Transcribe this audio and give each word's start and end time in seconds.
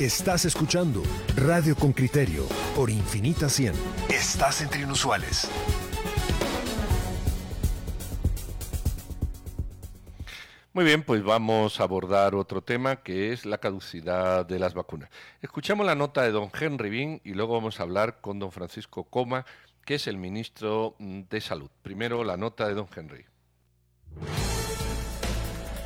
Estás 0.00 0.44
escuchando 0.44 1.02
Radio 1.34 1.74
con 1.74 1.92
Criterio 1.92 2.46
por 2.76 2.88
Infinita 2.88 3.48
100. 3.48 3.74
Estás 4.08 4.62
entre 4.62 4.82
inusuales. 4.82 5.50
Muy 10.72 10.84
bien, 10.84 11.02
pues 11.02 11.24
vamos 11.24 11.80
a 11.80 11.82
abordar 11.82 12.36
otro 12.36 12.62
tema 12.62 13.02
que 13.02 13.32
es 13.32 13.44
la 13.44 13.58
caducidad 13.58 14.46
de 14.46 14.60
las 14.60 14.72
vacunas. 14.72 15.10
Escuchamos 15.42 15.84
la 15.84 15.96
nota 15.96 16.22
de 16.22 16.30
don 16.30 16.48
Henry 16.58 16.90
Bean 16.90 17.20
y 17.24 17.34
luego 17.34 17.54
vamos 17.54 17.80
a 17.80 17.82
hablar 17.82 18.20
con 18.20 18.38
don 18.38 18.52
Francisco 18.52 19.02
Coma, 19.02 19.46
que 19.84 19.96
es 19.96 20.06
el 20.06 20.16
ministro 20.16 20.94
de 21.00 21.40
Salud. 21.40 21.70
Primero 21.82 22.22
la 22.22 22.36
nota 22.36 22.68
de 22.68 22.74
don 22.74 22.86
Henry. 22.94 23.24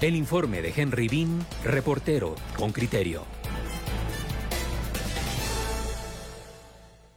El 0.03 0.17
informe 0.17 0.61
de 0.61 0.75
Henry 0.77 1.09
Bean, 1.09 1.47
reportero 1.65 2.35
con 2.59 2.73
criterio. 2.73 3.25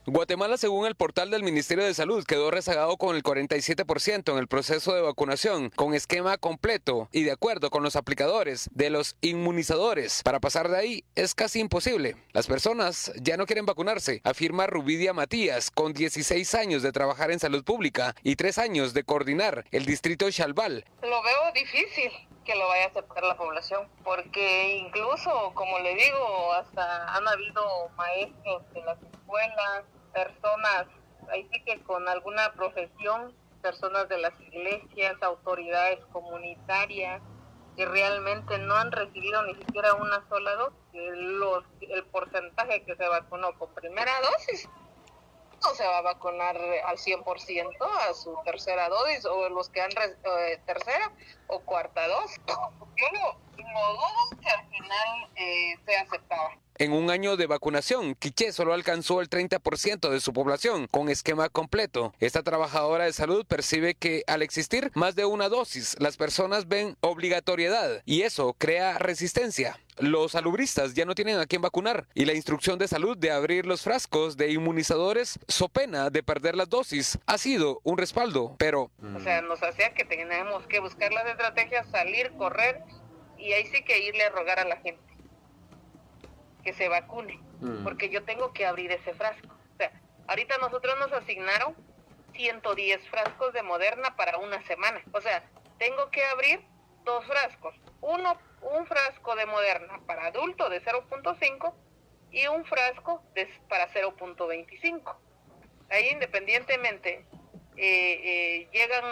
Guatemala, 0.07 0.57
según 0.57 0.85
el 0.85 0.93
portal 0.93 1.31
del 1.31 1.41
Ministerio 1.41 1.83
de 1.83 1.95
Salud, 1.95 2.23
quedó 2.25 2.51
rezagado 2.51 2.95
con 2.95 3.15
el 3.15 3.23
47% 3.23 4.31
en 4.31 4.37
el 4.37 4.47
proceso 4.47 4.93
de 4.93 5.01
vacunación, 5.01 5.71
con 5.71 5.95
esquema 5.95 6.37
completo 6.37 7.09
y 7.11 7.23
de 7.23 7.31
acuerdo 7.31 7.71
con 7.71 7.81
los 7.81 7.95
aplicadores 7.95 8.69
de 8.71 8.91
los 8.91 9.15
inmunizadores. 9.21 10.21
Para 10.23 10.39
pasar 10.39 10.69
de 10.69 10.77
ahí 10.77 11.03
es 11.15 11.33
casi 11.33 11.59
imposible. 11.59 12.17
Las 12.33 12.45
personas 12.45 13.13
ya 13.19 13.35
no 13.35 13.47
quieren 13.47 13.65
vacunarse, 13.65 14.21
afirma 14.23 14.67
Rubidia 14.67 15.11
Matías, 15.11 15.71
con 15.71 15.93
16 15.93 16.53
años 16.53 16.83
de 16.83 16.91
trabajar 16.91 17.31
en 17.31 17.39
salud 17.39 17.63
pública 17.63 18.15
y 18.21 18.35
3 18.35 18.59
años 18.59 18.93
de 18.93 19.03
coordinar 19.03 19.65
el 19.71 19.87
distrito 19.87 20.29
Chalbal. 20.29 20.85
Lo 21.01 21.23
veo 21.23 21.51
difícil 21.55 22.11
que 22.45 22.53
lo 22.53 22.67
vaya 22.67 22.85
a 22.85 22.87
aceptar 22.89 23.23
la 23.23 23.35
población, 23.35 23.87
porque 24.03 24.77
incluso, 24.77 25.51
como 25.55 25.79
le 25.79 25.95
digo, 25.95 26.53
hasta 26.53 27.15
han 27.15 27.27
habido 27.27 27.89
maestros 27.97 28.61
en 28.75 28.85
las 28.85 28.99
escuelas, 29.01 29.83
personas, 30.15 30.87
ahí 31.29 31.47
sí 31.51 31.63
que 31.65 31.83
con 31.83 32.07
alguna 32.07 32.53
profesión, 32.53 33.35
personas 33.61 34.07
de 34.07 34.17
las 34.17 34.33
iglesias, 34.39 35.21
autoridades 35.21 35.99
comunitarias, 36.13 37.21
que 37.75 37.85
realmente 37.85 38.57
no 38.59 38.75
han 38.75 38.91
recibido 38.91 39.43
ni 39.43 39.55
siquiera 39.55 39.93
una 39.95 40.25
sola 40.29 40.55
dosis. 40.55 40.79
Los, 40.93 41.63
el 41.81 42.05
porcentaje 42.05 42.83
que 42.85 42.95
se 42.95 43.07
vacunó 43.07 43.57
con 43.59 43.73
primera 43.73 44.13
dosis 44.21 44.69
no 45.61 45.73
se 45.73 45.85
va 45.85 45.97
a 45.97 46.01
vacunar 46.01 46.55
al 46.55 46.97
100% 46.97 47.75
a 47.81 48.13
su 48.13 48.37
tercera 48.45 48.87
dosis 48.87 49.25
o 49.25 49.49
los 49.49 49.69
que 49.69 49.81
han 49.81 49.91
eh, 49.91 50.61
tercera 50.65 51.11
o 51.47 51.59
cuarta 51.59 52.07
dosis. 52.07 52.39
Yo 52.47 53.07
no, 53.11 53.39
dudo 53.57 54.41
que 54.41 54.49
al 54.49 54.69
final 54.69 55.29
eh, 55.35 55.75
sea. 55.85 56.05
En 56.77 56.91
un 56.91 57.09
año 57.09 57.37
de 57.37 57.47
vacunación, 57.47 58.15
Quiché 58.15 58.51
solo 58.51 58.73
alcanzó 58.73 59.21
el 59.21 59.29
30% 59.29 60.09
de 60.09 60.19
su 60.19 60.33
población 60.33 60.87
con 60.91 61.07
esquema 61.07 61.47
completo. 61.47 62.13
Esta 62.19 62.43
trabajadora 62.43 63.05
de 63.05 63.13
salud 63.13 63.45
percibe 63.45 63.95
que 63.95 64.23
al 64.27 64.41
existir 64.41 64.91
más 64.93 65.15
de 65.15 65.23
una 65.23 65.47
dosis, 65.47 65.95
las 65.99 66.17
personas 66.17 66.67
ven 66.67 66.97
obligatoriedad 66.99 68.01
y 68.03 68.23
eso 68.23 68.55
crea 68.57 68.97
resistencia. 68.97 69.79
Los 69.99 70.33
salubristas 70.33 70.95
ya 70.95 71.05
no 71.05 71.15
tienen 71.15 71.39
a 71.39 71.45
quién 71.45 71.61
vacunar 71.61 72.07
y 72.13 72.25
la 72.25 72.33
instrucción 72.33 72.77
de 72.77 72.89
salud 72.89 73.17
de 73.17 73.31
abrir 73.31 73.65
los 73.65 73.81
frascos 73.81 74.35
de 74.35 74.51
inmunizadores 74.51 75.39
so 75.47 75.69
pena 75.69 76.09
de 76.09 76.23
perder 76.23 76.57
las 76.57 76.67
dosis 76.67 77.17
ha 77.25 77.37
sido 77.37 77.79
un 77.83 77.97
respaldo, 77.97 78.53
pero... 78.57 78.91
O 79.15 79.19
sea, 79.21 79.41
nos 79.41 79.63
hacía 79.63 79.93
que 79.93 80.03
tenemos 80.03 80.67
que 80.67 80.81
buscar 80.81 81.13
las 81.13 81.25
estrategias, 81.27 81.87
salir, 81.89 82.33
correr 82.37 82.81
y 83.37 83.53
ahí 83.53 83.65
sí 83.67 83.81
que 83.85 84.05
irle 84.05 84.25
a 84.25 84.29
rogar 84.31 84.59
a 84.59 84.65
la 84.65 84.75
gente 84.75 85.14
que 86.65 86.73
se 86.73 86.89
vacune, 86.89 87.39
mm. 87.61 87.83
porque 87.83 88.09
yo 88.09 88.25
tengo 88.25 88.51
que 88.51 88.65
abrir 88.65 88.91
ese 88.91 89.13
frasco. 89.13 89.47
O 89.73 89.77
sea, 89.77 89.91
ahorita 90.27 90.57
nosotros 90.57 90.95
nos 90.99 91.13
asignaron 91.13 91.75
110 92.33 93.07
frascos 93.07 93.53
de 93.53 93.63
Moderna 93.63 94.15
para 94.17 94.39
una 94.39 94.61
semana. 94.63 95.01
O 95.13 95.21
sea, 95.21 95.43
tengo 95.77 96.09
que 96.09 96.25
abrir 96.25 96.59
dos 97.05 97.23
frascos. 97.25 97.75
Uno, 98.01 98.37
un 98.61 98.85
frasco 98.87 99.35
de 99.35 99.45
Moderna 99.45 100.01
para 100.05 100.25
adulto 100.25 100.69
de 100.69 100.83
0.5 100.83 101.73
y 102.31 102.47
un 102.47 102.65
frasco 102.65 103.23
de, 103.35 103.47
para 103.69 103.87
0.25. 103.93 105.15
Ahí 105.89 106.09
independientemente 106.09 107.25
eh, 107.77 108.67
eh, 108.67 108.69
llegan 108.71 109.03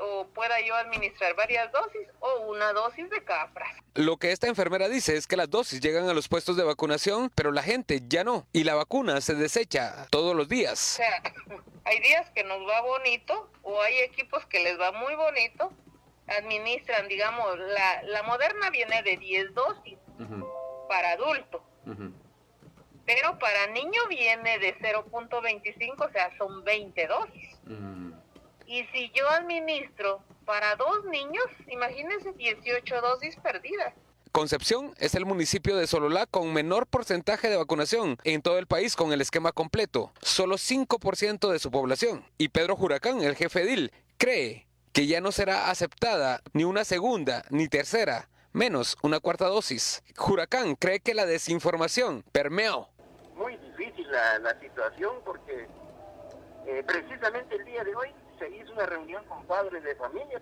o 0.00 0.26
pueda 0.28 0.60
yo 0.60 0.74
administrar 0.74 1.34
varias 1.34 1.70
dosis 1.72 2.06
o 2.20 2.50
una 2.50 2.72
dosis 2.72 3.08
de 3.10 3.22
cada 3.24 3.48
frase. 3.48 3.80
Lo 3.94 4.16
que 4.16 4.32
esta 4.32 4.48
enfermera 4.48 4.88
dice 4.88 5.16
es 5.16 5.26
que 5.26 5.36
las 5.36 5.50
dosis 5.50 5.80
llegan 5.80 6.08
a 6.08 6.14
los 6.14 6.28
puestos 6.28 6.56
de 6.56 6.64
vacunación, 6.64 7.30
pero 7.34 7.52
la 7.52 7.62
gente 7.62 8.02
ya 8.06 8.24
no. 8.24 8.46
Y 8.52 8.64
la 8.64 8.74
vacuna 8.74 9.20
se 9.20 9.34
desecha 9.34 10.06
todos 10.10 10.36
los 10.36 10.48
días. 10.48 10.94
O 10.94 10.96
sea, 10.96 11.22
hay 11.84 12.00
días 12.00 12.30
que 12.30 12.44
nos 12.44 12.60
va 12.68 12.80
bonito 12.82 13.50
o 13.62 13.80
hay 13.80 13.98
equipos 14.00 14.44
que 14.46 14.60
les 14.60 14.78
va 14.78 14.92
muy 14.92 15.14
bonito. 15.14 15.72
Administran, 16.26 17.08
digamos, 17.08 17.58
la, 17.58 18.02
la 18.04 18.22
moderna 18.22 18.70
viene 18.70 19.02
de 19.02 19.16
10 19.16 19.54
dosis 19.54 19.98
para 20.88 21.12
adulto. 21.12 21.64
Pero 23.14 23.38
para 23.38 23.66
niño 23.68 24.00
viene 24.08 24.58
de 24.58 24.74
0.25, 24.78 26.06
o 26.06 26.12
sea, 26.12 26.36
son 26.38 26.64
20 26.64 27.06
dosis. 27.06 27.50
Y 28.66 28.84
si 28.86 29.10
yo 29.14 29.28
administro 29.28 30.22
para 30.46 30.76
dos 30.76 31.04
niños, 31.04 31.44
imagínense 31.68 32.32
18 32.32 33.00
dosis 33.00 33.36
perdidas. 33.36 33.92
Concepción 34.32 34.94
es 34.98 35.14
el 35.14 35.26
municipio 35.26 35.76
de 35.76 35.86
Sololá 35.86 36.24
con 36.24 36.54
menor 36.54 36.86
porcentaje 36.86 37.50
de 37.50 37.58
vacunación 37.58 38.16
en 38.24 38.40
todo 38.40 38.58
el 38.58 38.66
país 38.66 38.96
con 38.96 39.12
el 39.12 39.20
esquema 39.20 39.52
completo, 39.52 40.10
solo 40.22 40.56
5% 40.56 41.50
de 41.50 41.58
su 41.58 41.70
población. 41.70 42.24
Y 42.38 42.48
Pedro 42.48 42.76
Juracán, 42.76 43.20
el 43.20 43.36
jefe 43.36 43.66
DIL, 43.66 43.92
cree 44.16 44.66
que 44.92 45.06
ya 45.06 45.20
no 45.20 45.32
será 45.32 45.70
aceptada 45.70 46.40
ni 46.54 46.64
una 46.64 46.84
segunda 46.84 47.44
ni 47.50 47.68
tercera, 47.68 48.30
menos 48.52 48.96
una 49.02 49.20
cuarta 49.20 49.46
dosis. 49.46 50.02
Juracán 50.16 50.76
cree 50.76 51.00
que 51.00 51.12
la 51.12 51.26
desinformación 51.26 52.24
permeó. 52.32 52.88
Muy 53.42 53.56
difícil 53.56 54.06
la, 54.08 54.56
situación 54.60 55.16
porque 55.24 55.66
eh, 56.64 56.84
precisamente 56.86 57.56
el 57.56 57.64
día 57.64 57.82
de 57.82 57.92
hoy 57.96 58.14
se 58.38 58.48
hizo 58.48 58.72
una 58.72 58.86
reunión 58.86 59.24
con 59.24 59.44
padres 59.46 59.82
de 59.82 59.96
familia. 59.96 60.40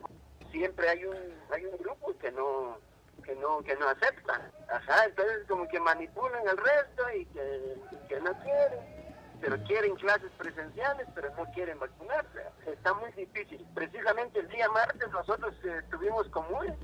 Siempre 0.52 0.86
hay 0.86 1.06
un 1.06 1.16
hay 1.50 1.64
un 1.64 1.78
grupo 1.78 2.14
que 2.18 2.30
no 2.30 2.76
que 3.24 3.34
no 3.36 3.62
que 3.62 3.74
no 3.76 3.88
acepta. 3.88 4.52
Ajá, 4.70 5.06
entonces 5.06 5.46
como 5.48 5.66
que 5.68 5.80
manipulan 5.80 6.46
al 6.46 6.58
resto 6.58 7.02
y 7.16 7.24
que, 7.24 8.20
no 8.20 8.32
quieren 8.42 9.00
pero 9.40 9.56
quieren 9.64 9.94
clases 9.94 10.30
presenciales, 10.36 11.06
pero 11.14 11.34
no 11.36 11.46
quieren 11.52 11.78
vacunarse. 11.78 12.42
Está 12.66 12.92
muy 12.92 13.10
difícil. 13.12 13.66
Precisamente 13.74 14.40
el 14.40 14.48
día 14.48 14.68
martes 14.68 15.10
nosotros 15.10 15.54
eh, 15.64 15.80
estuvimos 15.82 16.28
comunes, 16.28 16.76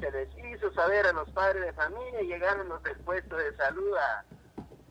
se 0.00 0.10
les 0.10 0.28
hizo 0.38 0.72
saber 0.72 1.04
a 1.04 1.12
los 1.12 1.30
padres 1.32 1.62
de 1.62 1.72
familia, 1.74 2.22
llegaron 2.22 2.70
los 2.70 2.82
del 2.82 2.96
de 3.04 3.56
salud 3.58 3.94
a, 3.98 4.24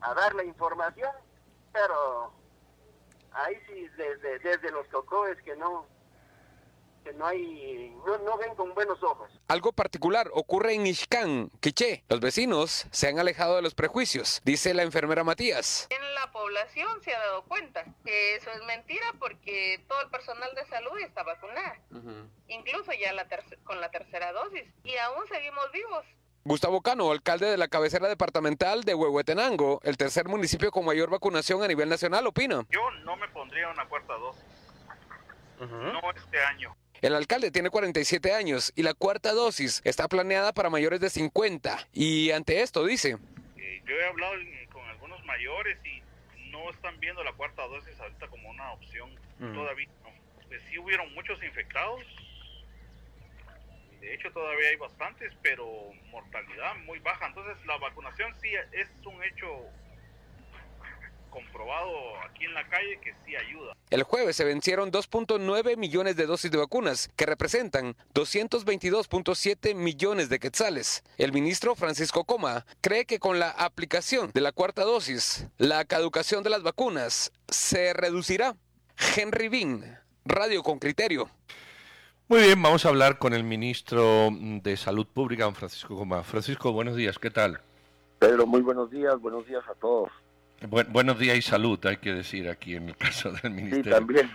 a 0.02 0.14
dar 0.14 0.36
la 0.36 0.44
información, 0.44 1.12
pero 1.72 2.32
ahí 3.32 3.56
sí 3.68 3.88
desde, 3.98 4.40
desde 4.40 4.72
los 4.72 4.86
es 5.32 5.42
que 5.44 5.56
no 5.56 5.86
que 7.04 7.14
no 7.14 7.26
hay 7.26 7.96
no, 8.06 8.18
no 8.18 8.38
ven 8.38 8.54
con 8.56 8.74
buenos 8.74 9.02
ojos. 9.02 9.32
Algo 9.48 9.72
particular 9.72 10.30
ocurre 10.34 10.74
en 10.74 10.86
Ixcán, 10.88 11.50
Quiché. 11.62 12.04
Los 12.10 12.20
vecinos 12.20 12.86
se 12.92 13.08
han 13.08 13.18
alejado 13.18 13.56
de 13.56 13.62
los 13.62 13.76
prejuicios, 13.76 14.42
dice 14.44 14.74
la 14.74 14.84
enfermera 14.84 15.24
Matías. 15.24 15.88
En 15.90 16.16
la 16.16 16.30
población 16.32 17.02
se 17.04 17.16
ha 17.16 17.20
dado 17.20 17.46
cuenta 17.46 17.86
que 18.04 18.36
eso 18.36 18.52
es 18.52 18.62
mentira 18.66 19.06
porque 19.20 19.86
todo 19.88 20.02
el 20.02 20.10
personal 20.10 20.54
de 20.56 20.66
salud 20.66 21.00
está 21.00 21.24
vacunado, 21.24 21.76
incluso 22.48 22.92
ya 22.92 23.14
la 23.14 23.26
con 23.64 23.80
la 23.80 23.90
tercera 23.90 24.34
dosis, 24.34 24.66
y 24.84 24.98
aún 24.98 25.26
seguimos 25.28 25.72
vivos. 25.72 26.06
Gustavo 26.48 26.80
Cano, 26.80 27.12
alcalde 27.12 27.52
de 27.52 27.58
la 27.58 27.68
cabecera 27.68 28.08
departamental 28.08 28.86
de 28.86 28.94
Huehuetenango, 28.94 29.82
el 29.84 29.98
tercer 29.98 30.30
municipio 30.30 30.72
con 30.72 30.86
mayor 30.86 31.10
vacunación 31.10 31.62
a 31.62 31.68
nivel 31.68 31.90
nacional, 31.90 32.26
opina. 32.26 32.66
Yo 32.70 32.90
no 33.04 33.18
me 33.18 33.28
pondría 33.28 33.68
una 33.68 33.86
cuarta 33.86 34.14
dosis. 34.14 34.46
No 35.60 36.00
este 36.16 36.40
año. 36.40 36.74
El 37.02 37.16
alcalde 37.16 37.52
tiene 37.52 37.70
47 37.70 38.34
años 38.34 38.72
y 38.78 38.84
la 38.84 38.94
cuarta 38.94 39.34
dosis 39.34 39.82
está 39.84 40.08
planeada 40.08 40.54
para 40.54 40.70
mayores 40.70 41.02
de 41.02 41.10
50. 41.10 41.90
Y 41.92 42.32
ante 42.32 42.62
esto 42.62 42.86
dice... 42.86 43.18
Eh, 43.58 43.82
yo 43.86 43.96
he 43.96 44.08
hablado 44.08 44.36
con 44.72 44.86
algunos 44.86 45.22
mayores 45.26 45.78
y 45.86 46.02
no 46.50 46.70
están 46.70 46.98
viendo 47.02 47.26
la 47.26 47.34
cuarta 47.34 47.68
dosis 47.68 48.00
ahorita 48.00 48.28
como 48.30 48.50
una 48.50 48.72
opción. 48.72 49.14
Todavía 49.38 49.90
no. 50.02 50.12
Pues 50.48 50.62
sí 50.70 50.80
hubieron 50.80 51.14
muchos 51.14 51.44
infectados, 51.44 52.06
de 54.00 54.14
hecho 54.14 54.32
todavía 54.32 54.70
hay 54.70 54.76
bastantes, 54.76 55.34
pero 55.42 55.66
mortalidad 56.12 56.76
muy 56.86 57.00
baja. 57.00 57.28
Entonces 57.28 57.58
la 57.66 57.78
vacunación 57.78 58.34
sí 58.42 58.50
es 58.72 58.88
un 59.06 59.24
hecho 59.24 59.70
comprobado 61.30 62.20
aquí 62.22 62.46
en 62.46 62.54
la 62.54 62.68
calle 62.68 63.00
que 63.00 63.14
sí 63.26 63.36
ayuda. 63.36 63.74
El 63.90 64.04
jueves 64.04 64.36
se 64.36 64.44
vencieron 64.44 64.92
2.9 64.92 65.78
millones 65.78 66.16
de 66.16 66.26
dosis 66.26 66.50
de 66.52 66.58
vacunas, 66.58 67.10
que 67.16 67.26
representan 67.26 67.96
222.7 68.16 69.76
millones 69.76 70.30
de 70.30 70.40
quetzales. 70.40 71.04
El 71.18 71.32
ministro 71.32 71.76
Francisco 71.76 72.24
Coma 72.24 72.66
cree 72.82 73.06
que 73.06 73.20
con 73.20 73.40
la 73.40 73.52
aplicación 73.52 74.32
de 74.34 74.42
la 74.42 74.52
cuarta 74.52 74.84
dosis, 74.84 75.48
la 75.58 75.86
caducación 75.86 76.44
de 76.44 76.50
las 76.50 76.64
vacunas 76.64 77.32
se 77.48 77.94
reducirá. 77.94 78.56
Henry 79.16 79.48
Bean, 79.48 80.00
Radio 80.26 80.64
con 80.64 80.80
Criterio. 80.80 81.30
Muy 82.30 82.42
bien, 82.42 82.62
vamos 82.62 82.86
a 82.86 82.90
hablar 82.90 83.20
con 83.20 83.34
el 83.34 83.46
ministro 83.46 84.30
de 84.34 84.76
Salud 84.76 85.08
Pública, 85.08 85.50
Francisco 85.54 85.96
Coma. 85.96 86.24
Francisco, 86.24 86.74
buenos 86.74 86.98
días, 86.98 87.18
¿qué 87.18 87.32
tal? 87.32 87.62
Pedro, 88.20 88.46
muy 88.46 88.60
buenos 88.60 88.92
días, 88.92 89.18
buenos 89.22 89.48
días 89.48 89.64
a 89.70 89.74
todos. 89.76 90.12
buenos 90.90 91.18
días 91.20 91.38
y 91.38 91.42
salud, 91.42 91.80
hay 91.86 91.96
que 91.96 92.14
decir 92.14 92.50
aquí 92.50 92.76
en 92.76 92.90
el 92.90 92.98
caso 92.98 93.32
del 93.32 93.54
ministerio. 93.54 93.86
Sí, 93.86 93.90
también. 93.90 94.30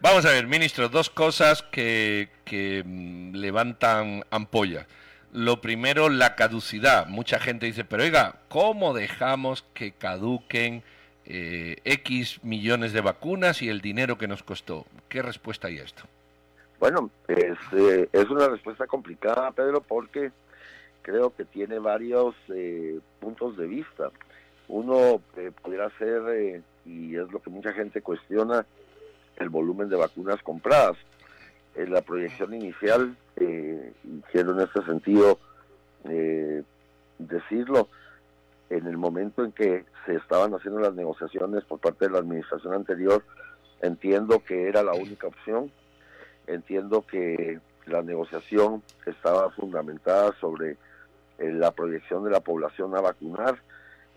Vamos 0.00 0.26
a 0.26 0.30
ver, 0.30 0.48
ministro, 0.48 0.88
dos 0.88 1.10
cosas 1.10 1.62
que, 1.62 2.28
que 2.44 2.82
mm, 2.84 3.36
levantan 3.36 4.24
ampolla. 4.30 4.88
Lo 5.32 5.60
primero, 5.60 6.08
la 6.08 6.34
caducidad. 6.34 7.06
Mucha 7.06 7.38
gente 7.38 7.66
dice, 7.66 7.84
pero 7.84 8.02
oiga, 8.02 8.40
¿cómo 8.48 8.94
dejamos 8.94 9.64
que 9.74 9.92
caduquen 9.92 10.82
eh, 11.24 11.76
X 11.84 12.40
millones 12.42 12.92
de 12.92 13.00
vacunas 13.00 13.62
y 13.62 13.68
el 13.68 13.80
dinero 13.80 14.18
que 14.18 14.26
nos 14.26 14.42
costó? 14.42 14.86
¿Qué 15.08 15.22
respuesta 15.22 15.68
hay 15.68 15.78
a 15.78 15.84
esto? 15.84 16.02
Bueno, 16.80 17.10
es, 17.26 17.58
eh, 17.72 18.08
es 18.12 18.30
una 18.30 18.48
respuesta 18.48 18.86
complicada, 18.86 19.50
Pedro, 19.50 19.80
porque 19.80 20.30
creo 21.02 21.34
que 21.34 21.44
tiene 21.44 21.78
varios 21.80 22.36
eh, 22.54 23.00
puntos 23.18 23.56
de 23.56 23.66
vista. 23.66 24.10
Uno 24.68 25.20
eh, 25.36 25.50
pudiera 25.62 25.90
ser, 25.98 26.62
y 26.84 27.16
es 27.16 27.32
lo 27.32 27.40
que 27.40 27.50
mucha 27.50 27.72
gente 27.72 28.00
cuestiona, 28.00 28.64
el 29.36 29.48
volumen 29.48 29.88
de 29.88 29.96
vacunas 29.96 30.42
compradas. 30.42 30.96
En 31.74 31.92
la 31.92 32.02
proyección 32.02 32.54
inicial, 32.54 33.16
eh, 33.36 33.92
y 34.02 34.20
quiero 34.32 34.52
en 34.52 34.60
este 34.60 34.82
sentido 34.82 35.38
decirlo, 37.18 37.88
en 38.70 38.86
el 38.86 38.96
momento 38.96 39.44
en 39.44 39.52
que 39.52 39.84
se 40.06 40.14
estaban 40.14 40.54
haciendo 40.54 40.80
las 40.80 40.94
negociaciones 40.94 41.64
por 41.64 41.78
parte 41.78 42.06
de 42.06 42.12
la 42.12 42.18
administración 42.18 42.72
anterior, 42.74 43.22
entiendo 43.80 44.42
que 44.44 44.68
era 44.68 44.82
la 44.82 44.94
única 44.94 45.26
opción 45.26 45.70
Entiendo 46.48 47.04
que 47.06 47.60
la 47.84 48.02
negociación 48.02 48.82
estaba 49.04 49.50
fundamentada 49.50 50.34
sobre 50.40 50.72
eh, 51.38 51.52
la 51.52 51.72
proyección 51.72 52.24
de 52.24 52.30
la 52.30 52.40
población 52.40 52.96
a 52.96 53.02
vacunar. 53.02 53.60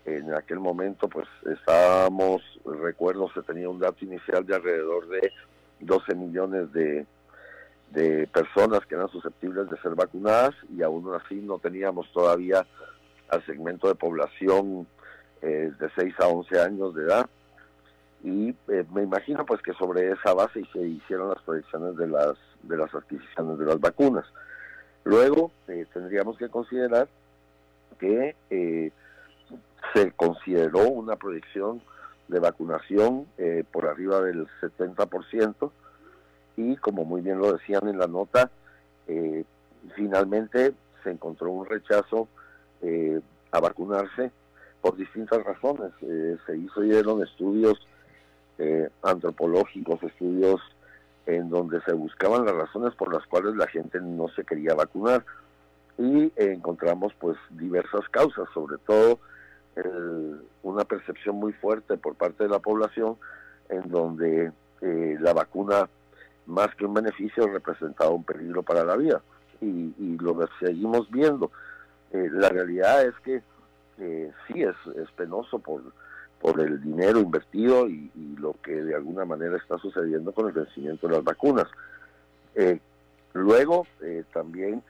En 0.06 0.34
aquel 0.34 0.58
momento, 0.58 1.08
pues 1.08 1.28
estábamos, 1.44 2.42
recuerdo, 2.64 3.30
se 3.34 3.42
tenía 3.42 3.68
un 3.68 3.78
dato 3.78 4.04
inicial 4.04 4.44
de 4.46 4.56
alrededor 4.56 5.08
de 5.08 5.30
12 5.80 6.14
millones 6.14 6.72
de, 6.72 7.06
de 7.90 8.26
personas 8.28 8.80
que 8.86 8.94
eran 8.94 9.10
susceptibles 9.10 9.68
de 9.70 9.78
ser 9.78 9.94
vacunadas 9.94 10.54
y 10.74 10.82
aún 10.82 11.08
así 11.14 11.34
no 11.36 11.58
teníamos 11.58 12.10
todavía 12.12 12.66
al 13.28 13.44
segmento 13.44 13.88
de 13.88 13.94
población 13.94 14.86
eh, 15.42 15.70
de 15.78 15.90
6 15.96 16.14
a 16.18 16.28
11 16.28 16.60
años 16.60 16.94
de 16.94 17.04
edad 17.04 17.28
y 18.24 18.54
eh, 18.68 18.84
me 18.92 19.02
imagino 19.02 19.44
pues 19.44 19.60
que 19.62 19.72
sobre 19.74 20.12
esa 20.12 20.32
base 20.32 20.62
se 20.72 20.80
hicieron 20.80 21.30
las 21.30 21.42
proyecciones 21.42 21.96
de 21.96 22.06
las 22.06 22.34
de 22.62 22.76
las 22.76 22.94
adquisiciones 22.94 23.58
de 23.58 23.66
las 23.66 23.80
vacunas. 23.80 24.24
Luego 25.04 25.50
eh, 25.66 25.86
tendríamos 25.92 26.38
que 26.38 26.48
considerar 26.48 27.08
que 27.98 28.36
eh, 28.50 28.92
se 29.92 30.12
consideró 30.12 30.88
una 30.88 31.16
proyección 31.16 31.82
de 32.28 32.38
vacunación 32.38 33.26
por 33.72 33.86
arriba 33.86 34.22
del 34.22 34.46
70% 34.60 35.70
y 36.56 36.76
como 36.76 37.04
muy 37.04 37.20
bien 37.20 37.38
lo 37.38 37.52
decían 37.52 37.88
en 37.88 37.98
la 37.98 38.06
nota 38.06 38.48
finalmente 39.94 40.72
se 41.02 41.10
encontró 41.10 41.50
un 41.50 41.66
rechazo 41.66 42.28
a 43.50 43.60
vacunarse 43.60 44.30
por 44.80 44.96
distintas 44.96 45.44
razones. 45.44 45.92
Se 46.46 46.56
hicieron 46.56 47.22
estudios 47.22 47.78
eh, 48.58 48.88
antropológicos, 49.02 50.02
estudios 50.02 50.60
en 51.26 51.50
donde 51.50 51.80
se 51.82 51.92
buscaban 51.92 52.44
las 52.44 52.54
razones 52.54 52.94
por 52.94 53.12
las 53.12 53.26
cuales 53.26 53.56
la 53.56 53.66
gente 53.66 54.00
no 54.00 54.28
se 54.28 54.44
quería 54.44 54.74
vacunar 54.74 55.24
y 55.98 56.32
encontramos 56.36 57.12
pues 57.18 57.36
diversas 57.50 58.08
causas, 58.10 58.48
sobre 58.52 58.78
todo 58.78 59.18
una 60.62 60.84
percepción 60.84 61.36
muy 61.36 61.54
fuerte 61.54 61.96
por 61.96 62.14
parte 62.14 62.44
de 62.44 62.50
la 62.50 62.58
población 62.58 63.16
en 63.70 63.88
donde 63.90 64.52
eh, 64.82 65.16
la 65.18 65.32
vacuna 65.32 65.88
más 66.44 66.74
que 66.74 66.84
un 66.84 66.92
beneficio 66.92 67.46
representaba 67.46 68.10
un 68.10 68.24
peligro 68.24 68.62
para 68.62 68.84
la 68.84 68.96
vida 68.96 69.22
y, 69.62 70.18
lo 70.18 70.38
seguimos 70.60 71.10
viendo. 71.10 71.50
Eh, 72.12 72.28
la 72.30 72.48
realidad 72.50 73.04
es 73.04 73.14
que 73.24 73.42
sí 74.46 74.62
es, 74.62 74.74
es 74.96 75.10
penoso 75.12 75.58
por 75.58 75.82
por 76.42 76.60
el 76.60 76.82
dinero 76.82 77.20
invertido 77.20 77.88
y, 77.88 78.10
lo 78.38 78.56
que 78.60 78.72
de 78.72 78.96
alguna 78.96 79.24
manera 79.24 79.56
está 79.56 79.78
sucediendo 79.78 80.32
con 80.32 80.48
el 80.48 80.52
vencimiento 80.52 81.06
de 81.06 81.14
las 81.14 81.22
vacunas. 81.22 81.68
Eh, 82.56 82.80
luego, 83.34 83.86
eh, 84.00 84.24
también 84.32 84.82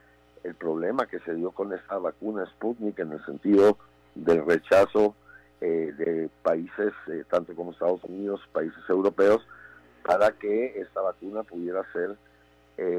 el 0.42 0.54
problema 0.54 1.04
que 1.04 1.18
se 1.20 1.34
dio 1.34 1.50
con 1.50 1.74
esta 1.74 1.98
vacuna 1.98 2.46
Sputnik 2.46 2.98
en 2.98 3.12
el 3.12 3.22
sentido 3.26 3.76
del 4.14 4.46
rechazo 4.46 5.14
eh, 5.60 5.92
de 5.98 6.30
países, 6.42 6.94
tanto 7.28 7.54
como 7.54 7.72
Estados 7.72 8.02
Unidos, 8.04 8.40
países 8.52 8.82
europeos, 8.88 9.46
para 10.02 10.32
que 10.32 10.80
esta 10.80 11.02
vacuna 11.02 11.42
pudiera 11.42 11.84
ser 11.92 12.16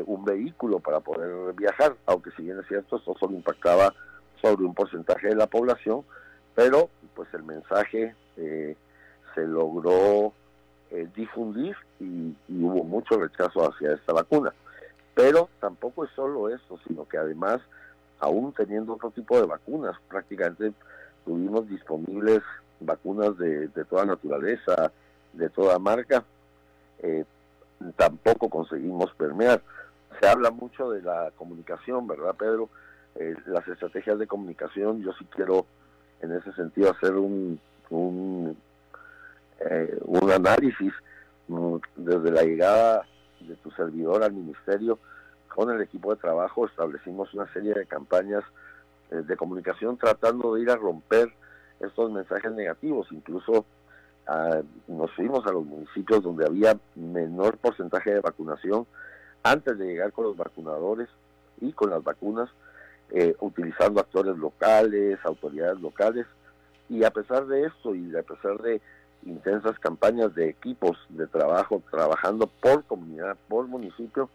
un 0.05 0.23
vehículo 0.23 0.79
para 0.79 1.01
poder 1.01 1.51
viajar, 1.55 1.95
aunque 2.05 2.31
si 2.37 2.43
bien 2.43 2.57
es 2.59 2.67
cierto, 2.67 2.97
esto 2.97 3.15
solo 3.19 3.33
impactaba 3.33 3.93
sobre 4.41 4.63
un 4.63 4.73
porcentaje 4.73 5.27
de 5.27 5.35
la 5.35 5.47
población, 5.47 6.05
pero 6.55 6.89
pues 7.15 7.27
el 7.33 7.43
mensaje 7.43 8.15
eh, 8.37 8.75
se 9.35 9.47
logró 9.47 10.33
eh, 10.91 11.07
difundir 11.15 11.75
y, 11.99 12.35
hubo 12.49 12.83
mucho 12.83 13.19
rechazo 13.19 13.69
hacia 13.69 13.93
esta 13.93 14.13
vacuna. 14.13 14.53
Pero 15.15 15.49
tampoco 15.59 16.05
es 16.05 16.11
solo 16.11 16.49
eso, 16.49 16.79
sino 16.87 17.07
que 17.07 17.17
además, 17.17 17.61
aún 18.19 18.53
teniendo 18.53 18.93
otro 18.93 19.11
tipo 19.11 19.39
de 19.39 19.45
vacunas, 19.45 19.95
prácticamente 20.07 20.73
tuvimos 21.25 21.67
disponibles 21.69 22.41
vacunas 22.79 23.37
de, 23.37 23.69
toda 23.89 24.05
naturaleza, 24.05 24.91
de 25.33 25.49
toda 25.49 25.77
marca, 25.79 26.23
eh, 26.99 27.25
tampoco 27.95 28.49
conseguimos 28.49 29.13
permear. 29.13 29.61
Se 30.19 30.27
habla 30.27 30.51
mucho 30.51 30.89
de 30.91 31.01
la 31.01 31.31
comunicación, 31.35 32.07
¿verdad, 32.07 32.35
Pedro? 32.35 32.69
las 33.45 33.67
estrategias 33.67 34.17
de 34.17 34.25
comunicación, 34.25 35.03
yo 35.03 35.13
sí 35.13 35.25
quiero 35.35 35.67
en 36.21 36.31
ese 36.31 36.51
sentido 36.53 36.89
hacer 36.89 37.13
un, 37.13 37.59
un, 37.89 38.57
eh, 39.59 39.97
un 40.05 40.31
análisis 40.31 40.93
mm, 41.47 41.75
desde 41.95 42.31
la 42.31 42.43
llegada 42.43 43.05
de 43.39 43.55
tu 43.57 43.71
servidor 43.71 44.23
al 44.23 44.33
ministerio 44.33 44.99
con 45.53 45.69
el 45.69 45.81
equipo 45.81 46.13
de 46.13 46.21
trabajo 46.21 46.65
establecimos 46.65 47.33
una 47.33 47.51
serie 47.53 47.73
de 47.73 47.85
campañas 47.85 48.43
eh, 49.11 49.21
de 49.25 49.37
comunicación 49.37 49.97
tratando 49.97 50.55
de 50.55 50.61
ir 50.61 50.69
a 50.71 50.75
romper 50.75 51.31
estos 51.79 52.11
mensajes 52.11 52.51
negativos. 52.51 53.07
Incluso 53.11 53.65
ah, 54.27 54.61
nos 54.87 55.11
fuimos 55.11 55.45
a 55.45 55.51
los 55.51 55.65
municipios 55.65 56.23
donde 56.23 56.45
había 56.45 56.77
menor 56.95 57.57
porcentaje 57.57 58.13
de 58.13 58.19
vacunación 58.21 58.87
antes 59.43 59.77
de 59.77 59.85
llegar 59.85 60.11
con 60.11 60.25
los 60.25 60.37
vacunadores 60.37 61.09
y 61.61 61.71
con 61.73 61.89
las 61.89 62.03
vacunas 62.03 62.49
eh, 63.11 63.35
utilizando 63.41 63.99
actores 63.99 64.37
locales, 64.37 65.19
autoridades 65.23 65.79
locales, 65.79 66.25
y 66.89 67.03
a 67.03 67.11
pesar 67.11 67.45
de 67.47 67.65
esto 67.65 67.95
y 67.95 68.15
a 68.15 68.23
pesar 68.23 68.57
de 68.61 68.81
intensas 69.25 69.79
campañas 69.79 70.35
de 70.35 70.49
equipos 70.49 70.97
de 71.09 71.27
trabajo 71.27 71.81
trabajando 71.89 72.47
por 72.47 72.83
comunidad, 72.83 73.37
por 73.47 73.67
municipio, 73.67 74.29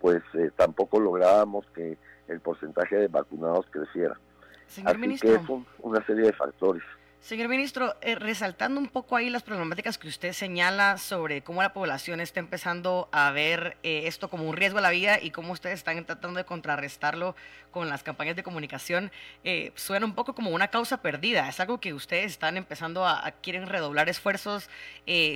pues 0.00 0.22
eh, 0.34 0.50
tampoco 0.56 1.00
lográbamos 1.00 1.66
que 1.74 1.98
el 2.28 2.40
porcentaje 2.40 2.96
de 2.96 3.08
vacunados 3.08 3.66
creciera. 3.70 4.18
Señor 4.66 4.96
Así 4.96 5.18
que 5.18 5.34
es 5.34 5.42
una 5.80 6.04
serie 6.06 6.26
de 6.26 6.32
factores. 6.32 6.84
Señor 7.20 7.48
ministro, 7.48 7.94
eh, 8.00 8.14
resaltando 8.14 8.80
un 8.80 8.88
poco 8.88 9.14
ahí 9.14 9.28
las 9.28 9.42
problemáticas 9.42 9.98
que 9.98 10.08
usted 10.08 10.32
señala 10.32 10.96
sobre 10.96 11.42
cómo 11.42 11.62
la 11.62 11.74
población 11.74 12.18
está 12.18 12.40
empezando 12.40 13.10
a 13.12 13.30
ver 13.30 13.76
eh, 13.82 14.04
esto 14.06 14.30
como 14.30 14.48
un 14.48 14.56
riesgo 14.56 14.78
a 14.78 14.80
la 14.80 14.88
vida 14.88 15.20
y 15.20 15.30
cómo 15.30 15.52
ustedes 15.52 15.74
están 15.74 16.02
tratando 16.06 16.38
de 16.38 16.46
contrarrestarlo 16.46 17.36
con 17.72 17.90
las 17.90 18.02
campañas 18.02 18.36
de 18.36 18.42
comunicación, 18.42 19.12
eh, 19.44 19.70
suena 19.74 20.06
un 20.06 20.14
poco 20.14 20.34
como 20.34 20.50
una 20.50 20.68
causa 20.68 21.02
perdida. 21.02 21.46
Es 21.46 21.60
algo 21.60 21.78
que 21.78 21.92
ustedes 21.92 22.32
están 22.32 22.56
empezando 22.56 23.06
a, 23.06 23.30
quieren 23.42 23.66
redoblar 23.66 24.08
esfuerzos. 24.08 24.70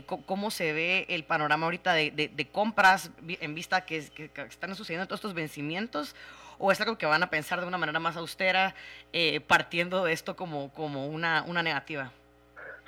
¿Cómo 0.06 0.50
se 0.50 0.72
ve 0.72 1.04
el 1.10 1.24
panorama 1.24 1.66
ahorita 1.66 1.92
de, 1.92 2.48
compras 2.50 3.10
en 3.28 3.54
vista 3.54 3.84
que, 3.84 4.08
que 4.08 4.30
están 4.42 4.74
sucediendo 4.74 5.06
todos 5.06 5.18
estos 5.18 5.34
vencimientos? 5.34 6.16
O 6.58 6.73
es 6.73 6.80
algo 6.80 6.99
que 6.99 7.06
van 7.06 7.23
a 7.23 7.30
pensar 7.30 7.61
de 7.61 7.66
una 7.66 7.78
manera 7.78 8.00
más 8.00 8.16
austera, 8.16 8.75
eh, 9.12 9.40
partiendo 9.40 10.04
de 10.04 10.12
esto 10.12 10.37
como, 10.37 10.73
como 10.73 11.06
una, 11.06 11.44
una 11.46 11.62
negativa? 11.62 12.12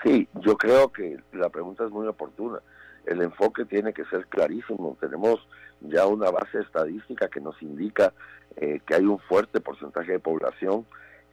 Sí, 0.03 0.29
yo 0.35 0.57
creo 0.57 0.93
que 0.93 1.19
la 1.33 1.49
pregunta 1.49 1.85
es 1.85 1.91
muy 1.91 2.07
oportuna. 2.07 2.61
El 3.07 3.23
enfoque 3.23 3.65
tiene 3.65 3.93
que 3.93 4.05
ser 4.07 4.27
clarísimo. 4.27 4.97
Tenemos 5.01 5.47
ya 5.81 6.07
una 6.07 6.31
base 6.31 6.61
estadística 6.61 7.29
que 7.29 7.41
nos 7.41 7.61
indica 7.63 8.13
eh, 8.57 8.81
que 8.87 8.95
hay 8.95 9.05
un 9.05 9.19
fuerte 9.19 9.61
porcentaje 9.61 10.13
de 10.13 10.19
población 10.19 10.87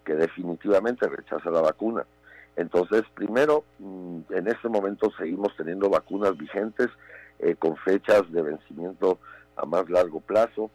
que 0.06 0.16
definitivamente 0.16 1.08
rechaza 1.08 1.50
la 1.50 1.62
vacuna. 1.62 2.06
Entonces, 2.56 3.04
primero, 3.16 3.64
mm, 3.80 4.20
en 4.30 4.48
este 4.48 4.70
momento 4.70 5.12
seguimos 5.18 5.56
teniendo 5.56 5.90
vacunas 5.90 6.38
vigentes 6.38 6.90
eh, 7.40 7.56
con 7.56 7.76
fechas 7.78 8.32
de 8.32 8.42
vencimiento 8.42 9.20
a 9.56 9.66
más 9.66 9.90
largo 9.90 10.20
plazo. 10.20 10.70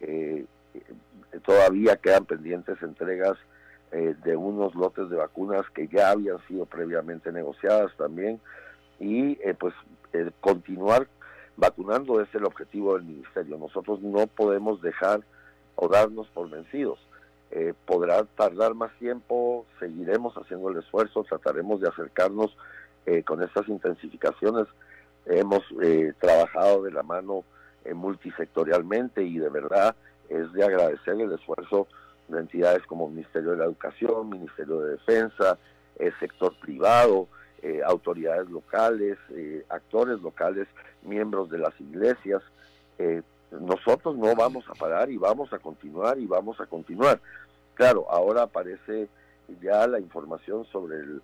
Eh, 0.00 0.44
todavía 1.44 1.96
quedan 1.96 2.24
pendientes 2.24 2.80
entregas 2.82 3.36
de 3.90 4.36
unos 4.36 4.74
lotes 4.74 5.08
de 5.08 5.16
vacunas 5.16 5.64
que 5.70 5.88
ya 5.88 6.10
habían 6.10 6.38
sido 6.48 6.66
previamente 6.66 7.32
negociadas 7.32 7.92
también 7.96 8.40
y 8.98 9.36
pues 9.54 9.74
continuar 10.40 11.06
vacunando 11.56 12.20
es 12.20 12.32
el 12.34 12.44
objetivo 12.44 12.94
del 12.94 13.04
ministerio. 13.04 13.58
Nosotros 13.58 14.00
no 14.02 14.26
podemos 14.26 14.80
dejar 14.82 15.20
o 15.74 15.88
darnos 15.88 16.26
por 16.28 16.50
vencidos. 16.50 16.98
Eh, 17.50 17.74
podrá 17.86 18.24
tardar 18.24 18.74
más 18.74 18.92
tiempo, 18.98 19.66
seguiremos 19.78 20.34
haciendo 20.34 20.68
el 20.70 20.78
esfuerzo, 20.78 21.24
trataremos 21.24 21.80
de 21.80 21.88
acercarnos 21.88 22.56
eh, 23.06 23.22
con 23.22 23.42
estas 23.42 23.68
intensificaciones. 23.68 24.66
Hemos 25.26 25.62
eh, 25.82 26.12
trabajado 26.20 26.82
de 26.82 26.92
la 26.92 27.02
mano 27.02 27.44
multisectorialmente 27.94 29.22
y 29.22 29.38
de 29.38 29.48
verdad 29.48 29.94
es 30.28 30.52
de 30.52 30.64
agradecer 30.64 31.20
el 31.20 31.32
esfuerzo 31.32 31.86
de 32.28 32.40
entidades 32.40 32.82
como 32.86 33.08
Ministerio 33.08 33.52
de 33.52 33.58
la 33.58 33.64
Educación, 33.64 34.28
Ministerio 34.28 34.80
de 34.80 34.92
Defensa, 34.92 35.58
el 35.98 36.12
sector 36.18 36.54
privado, 36.60 37.28
autoridades 37.84 38.48
locales, 38.48 39.18
actores 39.68 40.20
locales, 40.20 40.68
miembros 41.02 41.50
de 41.50 41.58
las 41.58 41.80
iglesias 41.80 42.42
nosotros 43.50 44.16
no 44.16 44.34
vamos 44.34 44.64
a 44.68 44.74
parar 44.74 45.10
y 45.10 45.16
vamos 45.16 45.52
a 45.52 45.58
continuar 45.58 46.18
y 46.18 46.26
vamos 46.26 46.60
a 46.60 46.66
continuar. 46.66 47.20
Claro, 47.74 48.06
ahora 48.10 48.42
aparece 48.42 49.08
ya 49.60 49.86
la 49.86 50.00
información 50.00 50.64
sobre 50.66 50.98
el 50.98 51.22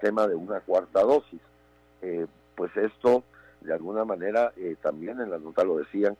tema 0.00 0.26
de 0.26 0.34
una 0.34 0.60
cuarta 0.60 1.02
dosis. 1.02 1.40
Eh, 2.02 2.26
pues 2.56 2.74
esto, 2.76 3.22
de 3.60 3.72
alguna 3.72 4.04
manera, 4.04 4.52
eh, 4.56 4.76
también 4.82 5.20
en 5.20 5.30
la 5.30 5.38
nota 5.38 5.64
lo 5.64 5.78
decían, 5.78 6.16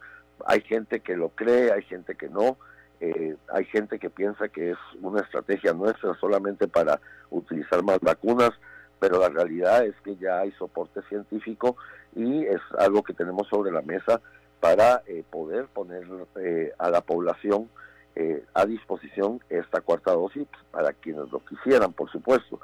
hay 0.47 0.61
gente 0.63 1.01
que 1.01 1.17
lo 1.17 1.31
cree, 1.31 1.73
hay 1.73 1.83
gente 1.83 2.15
que 2.15 2.29
no, 2.29 2.57
eh, 3.01 3.37
hay 3.53 3.65
gente 3.67 3.99
que 3.99 4.11
piensa 4.11 4.49
que 4.49 4.73
es 4.73 4.79
una 5.01 5.23
estrategia 5.23 5.73
nuestra 5.73 6.15
solamente 6.21 6.69
para 6.69 7.01
utilizar 7.31 7.83
más 7.83 8.01
vacunas, 8.01 8.51
pero 8.99 9.19
la 9.19 9.31
realidad 9.31 9.85
es 9.85 9.95
que 10.05 10.17
ya 10.17 10.41
hay 10.41 10.53
soporte 10.53 11.01
científico 11.09 11.77
y 12.15 12.45
es 12.45 12.61
algo 12.79 13.03
que 13.03 13.15
tenemos 13.15 13.49
sobre 13.49 13.73
la 13.73 13.83
mesa 13.83 14.21
para 14.61 15.03
eh, 15.07 15.25
poder 15.29 15.67
poner 15.67 16.05
eh, 16.37 16.73
a 16.79 16.91
la 16.91 17.01
población 17.01 17.69
eh, 18.15 18.45
a 18.55 18.67
disposición 18.67 19.41
esta 19.49 19.81
cuarta 19.81 20.13
dosis 20.13 20.47
para 20.71 20.93
quienes 20.93 21.31
lo 21.31 21.41
quisieran, 21.45 21.93
por 21.93 22.11
supuesto. 22.11 22.61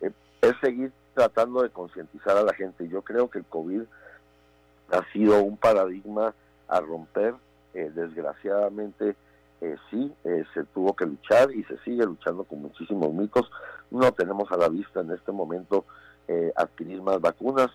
es 0.00 0.54
seguir 0.60 0.90
tratando 1.14 1.62
de 1.62 1.70
concientizar 1.70 2.36
a 2.36 2.42
la 2.42 2.52
gente. 2.54 2.88
Yo 2.88 3.02
creo 3.02 3.30
que 3.30 3.38
el 3.38 3.44
COVID 3.44 3.82
ha 4.90 5.12
sido 5.12 5.42
un 5.42 5.56
paradigma 5.56 6.34
a 6.70 6.80
romper. 6.80 7.34
desgraciadamente, 7.72 9.14
sí, 9.90 10.12
se 10.54 10.64
tuvo 10.74 10.94
que 10.96 11.06
luchar 11.06 11.52
y 11.52 11.62
se 11.64 11.76
sigue 11.78 12.04
luchando 12.04 12.44
con 12.44 12.62
muchísimos 12.62 13.12
mitos. 13.12 13.50
No 13.90 14.10
tenemos 14.12 14.50
a 14.50 14.56
la 14.56 14.68
vista 14.68 15.00
en 15.00 15.10
este 15.10 15.32
momento 15.32 15.84
adquirir 16.56 17.02
más 17.02 17.20
vacunas, 17.20 17.70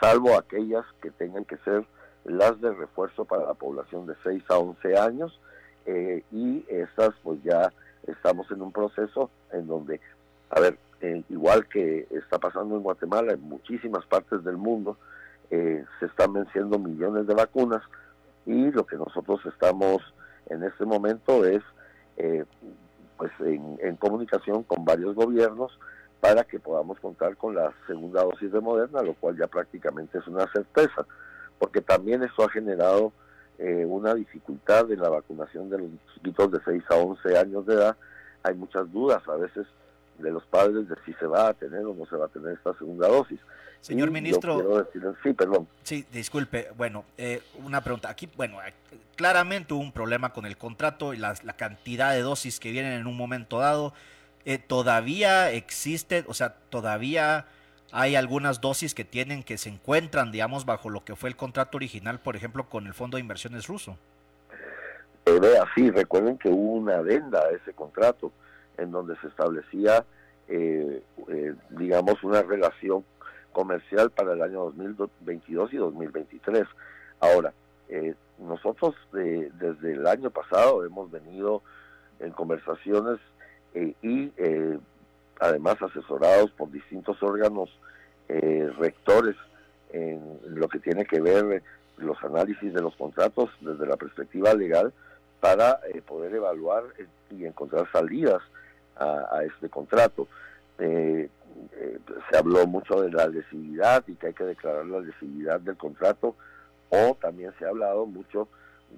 salvo 0.00 0.38
aquellas 0.38 0.84
que 1.02 1.10
tengan 1.10 1.44
que 1.44 1.56
ser 1.58 1.84
las 2.24 2.60
de 2.60 2.72
refuerzo 2.72 3.24
para 3.24 3.44
la 3.44 3.54
población 3.54 4.06
de 4.06 4.14
6 4.22 4.44
a 4.48 4.58
11 4.58 4.96
años 4.96 5.40
eh, 5.86 6.22
y 6.30 6.64
estas 6.68 7.10
pues 7.22 7.42
ya 7.42 7.72
estamos 8.06 8.50
en 8.50 8.62
un 8.62 8.72
proceso 8.72 9.30
en 9.52 9.66
donde, 9.66 10.00
a 10.50 10.60
ver, 10.60 10.78
eh, 11.00 11.22
igual 11.28 11.66
que 11.66 12.06
está 12.10 12.38
pasando 12.38 12.76
en 12.76 12.82
Guatemala, 12.82 13.32
en 13.32 13.40
muchísimas 13.40 14.06
partes 14.06 14.44
del 14.44 14.56
mundo, 14.56 14.96
eh, 15.52 15.84
se 16.00 16.06
están 16.06 16.32
venciendo 16.32 16.78
millones 16.78 17.28
de 17.28 17.34
vacunas 17.34 17.82
y 18.44 18.72
lo 18.72 18.84
que 18.84 18.96
nosotros 18.96 19.40
estamos 19.46 20.02
en 20.46 20.64
este 20.64 20.84
momento 20.84 21.44
es 21.44 21.62
pues 23.16 23.32
en, 23.40 23.78
en 23.80 23.96
comunicación 23.96 24.64
con 24.64 24.84
varios 24.84 25.14
gobiernos 25.14 25.78
para 26.20 26.44
que 26.44 26.60
podamos 26.60 27.00
contar 27.00 27.36
con 27.36 27.54
la 27.54 27.72
segunda 27.86 28.22
dosis 28.22 28.52
de 28.52 28.60
Moderna, 28.60 29.02
lo 29.02 29.14
cual 29.14 29.36
ya 29.36 29.46
prácticamente 29.46 30.18
es 30.18 30.26
una 30.26 30.46
certeza 30.52 31.06
porque 31.62 31.80
también 31.80 32.24
eso 32.24 32.42
ha 32.42 32.50
generado 32.50 33.12
eh, 33.56 33.84
una 33.86 34.14
dificultad 34.14 34.90
en 34.90 35.00
la 35.00 35.08
vacunación 35.08 35.70
de 35.70 35.78
los 35.78 35.90
chiquitos 36.12 36.50
de 36.50 36.58
6 36.64 36.82
a 36.90 36.96
11 36.96 37.38
años 37.38 37.64
de 37.66 37.74
edad. 37.74 37.96
Hay 38.42 38.56
muchas 38.56 38.90
dudas 38.92 39.22
a 39.28 39.36
veces 39.36 39.68
de 40.22 40.30
los 40.30 40.44
padres 40.46 40.88
de 40.88 40.94
si 41.04 41.12
se 41.14 41.26
va 41.26 41.48
a 41.48 41.54
tener 41.54 41.84
o 41.84 41.94
no 41.94 42.06
se 42.06 42.16
va 42.16 42.26
a 42.26 42.28
tener 42.28 42.52
esta 42.52 42.72
segunda 42.78 43.08
dosis. 43.08 43.40
Señor 43.80 44.12
ministro. 44.12 44.86
sí, 45.22 45.32
perdón. 45.32 45.66
Sí, 45.82 46.06
disculpe. 46.12 46.68
Bueno, 46.76 47.04
eh, 47.18 47.42
una 47.64 47.82
pregunta. 47.82 48.08
Aquí, 48.08 48.28
bueno, 48.36 48.58
claramente 49.16 49.74
hubo 49.74 49.80
un 49.80 49.92
problema 49.92 50.32
con 50.32 50.46
el 50.46 50.56
contrato 50.56 51.12
y 51.12 51.16
la, 51.16 51.34
cantidad 51.56 52.12
de 52.12 52.20
dosis 52.20 52.60
que 52.60 52.70
vienen 52.70 52.92
en 52.92 53.06
un 53.08 53.16
momento 53.16 53.58
dado. 53.58 53.92
Eh, 54.44 54.58
todavía 54.58 55.50
existe, 55.50 56.24
o 56.28 56.34
sea, 56.34 56.54
todavía 56.70 57.46
hay 57.90 58.14
algunas 58.14 58.60
dosis 58.60 58.94
que 58.94 59.04
tienen 59.04 59.42
que 59.42 59.58
se 59.58 59.68
encuentran, 59.68 60.30
digamos, 60.32 60.64
bajo 60.64 60.88
lo 60.88 61.04
que 61.04 61.16
fue 61.16 61.28
el 61.28 61.36
contrato 61.36 61.76
original, 61.76 62.20
por 62.20 62.36
ejemplo, 62.36 62.68
con 62.68 62.86
el 62.86 62.94
Fondo 62.94 63.16
de 63.16 63.20
Inversiones 63.20 63.66
ruso. 63.66 63.98
Eh, 65.26 65.38
vea, 65.40 65.64
sí, 65.74 65.90
recuerden 65.90 66.38
que 66.38 66.48
hubo 66.48 66.74
una 66.74 66.96
adenda 66.96 67.40
a 67.40 67.50
ese 67.50 67.72
contrato 67.72 68.32
en 68.78 68.90
donde 68.90 69.16
se 69.20 69.28
establecía, 69.28 70.04
eh, 70.48 71.02
eh, 71.28 71.54
digamos, 71.70 72.22
una 72.22 72.42
relación 72.42 73.04
comercial 73.52 74.10
para 74.10 74.32
el 74.32 74.42
año 74.42 74.64
2022 74.64 75.72
y 75.74 75.76
2023. 75.76 76.64
Ahora, 77.20 77.52
eh, 77.88 78.14
nosotros 78.38 78.94
desde 79.12 79.92
el 79.92 80.06
año 80.06 80.30
pasado 80.30 80.84
hemos 80.84 81.10
venido 81.10 81.62
en 82.18 82.30
conversaciones 82.32 83.18
y 83.74 84.32
además 85.38 85.80
asesorados 85.82 86.50
por 86.52 86.70
distintos 86.70 87.22
órganos 87.22 87.70
eh, 88.28 88.70
rectores 88.78 89.36
en 89.92 90.38
lo 90.46 90.68
que 90.68 90.78
tiene 90.78 91.04
que 91.04 91.20
ver 91.20 91.62
los 91.98 92.16
análisis 92.22 92.72
de 92.72 92.80
los 92.80 92.96
contratos 92.96 93.50
desde 93.60 93.86
la 93.86 93.96
perspectiva 93.96 94.54
legal 94.54 94.92
para 95.40 95.80
eh, 95.92 96.00
poder 96.00 96.34
evaluar 96.34 96.84
eh, 96.98 97.06
y 97.30 97.44
encontrar 97.44 97.90
salidas 97.92 98.40
a, 98.96 99.42
este 99.44 99.68
contrato. 99.68 100.28
se 100.78 101.28
habló 102.36 102.66
mucho 102.66 103.02
de 103.02 103.10
la 103.10 103.26
lesividad 103.26 104.04
y 104.06 104.14
que 104.14 104.28
hay 104.28 104.34
que 104.34 104.44
declarar 104.44 104.86
la 104.86 105.00
lesividad 105.00 105.60
del 105.60 105.76
contrato 105.76 106.34
o 106.90 107.16
también 107.20 107.52
se 107.58 107.64
ha 107.64 107.68
hablado 107.68 108.06
mucho 108.06 108.48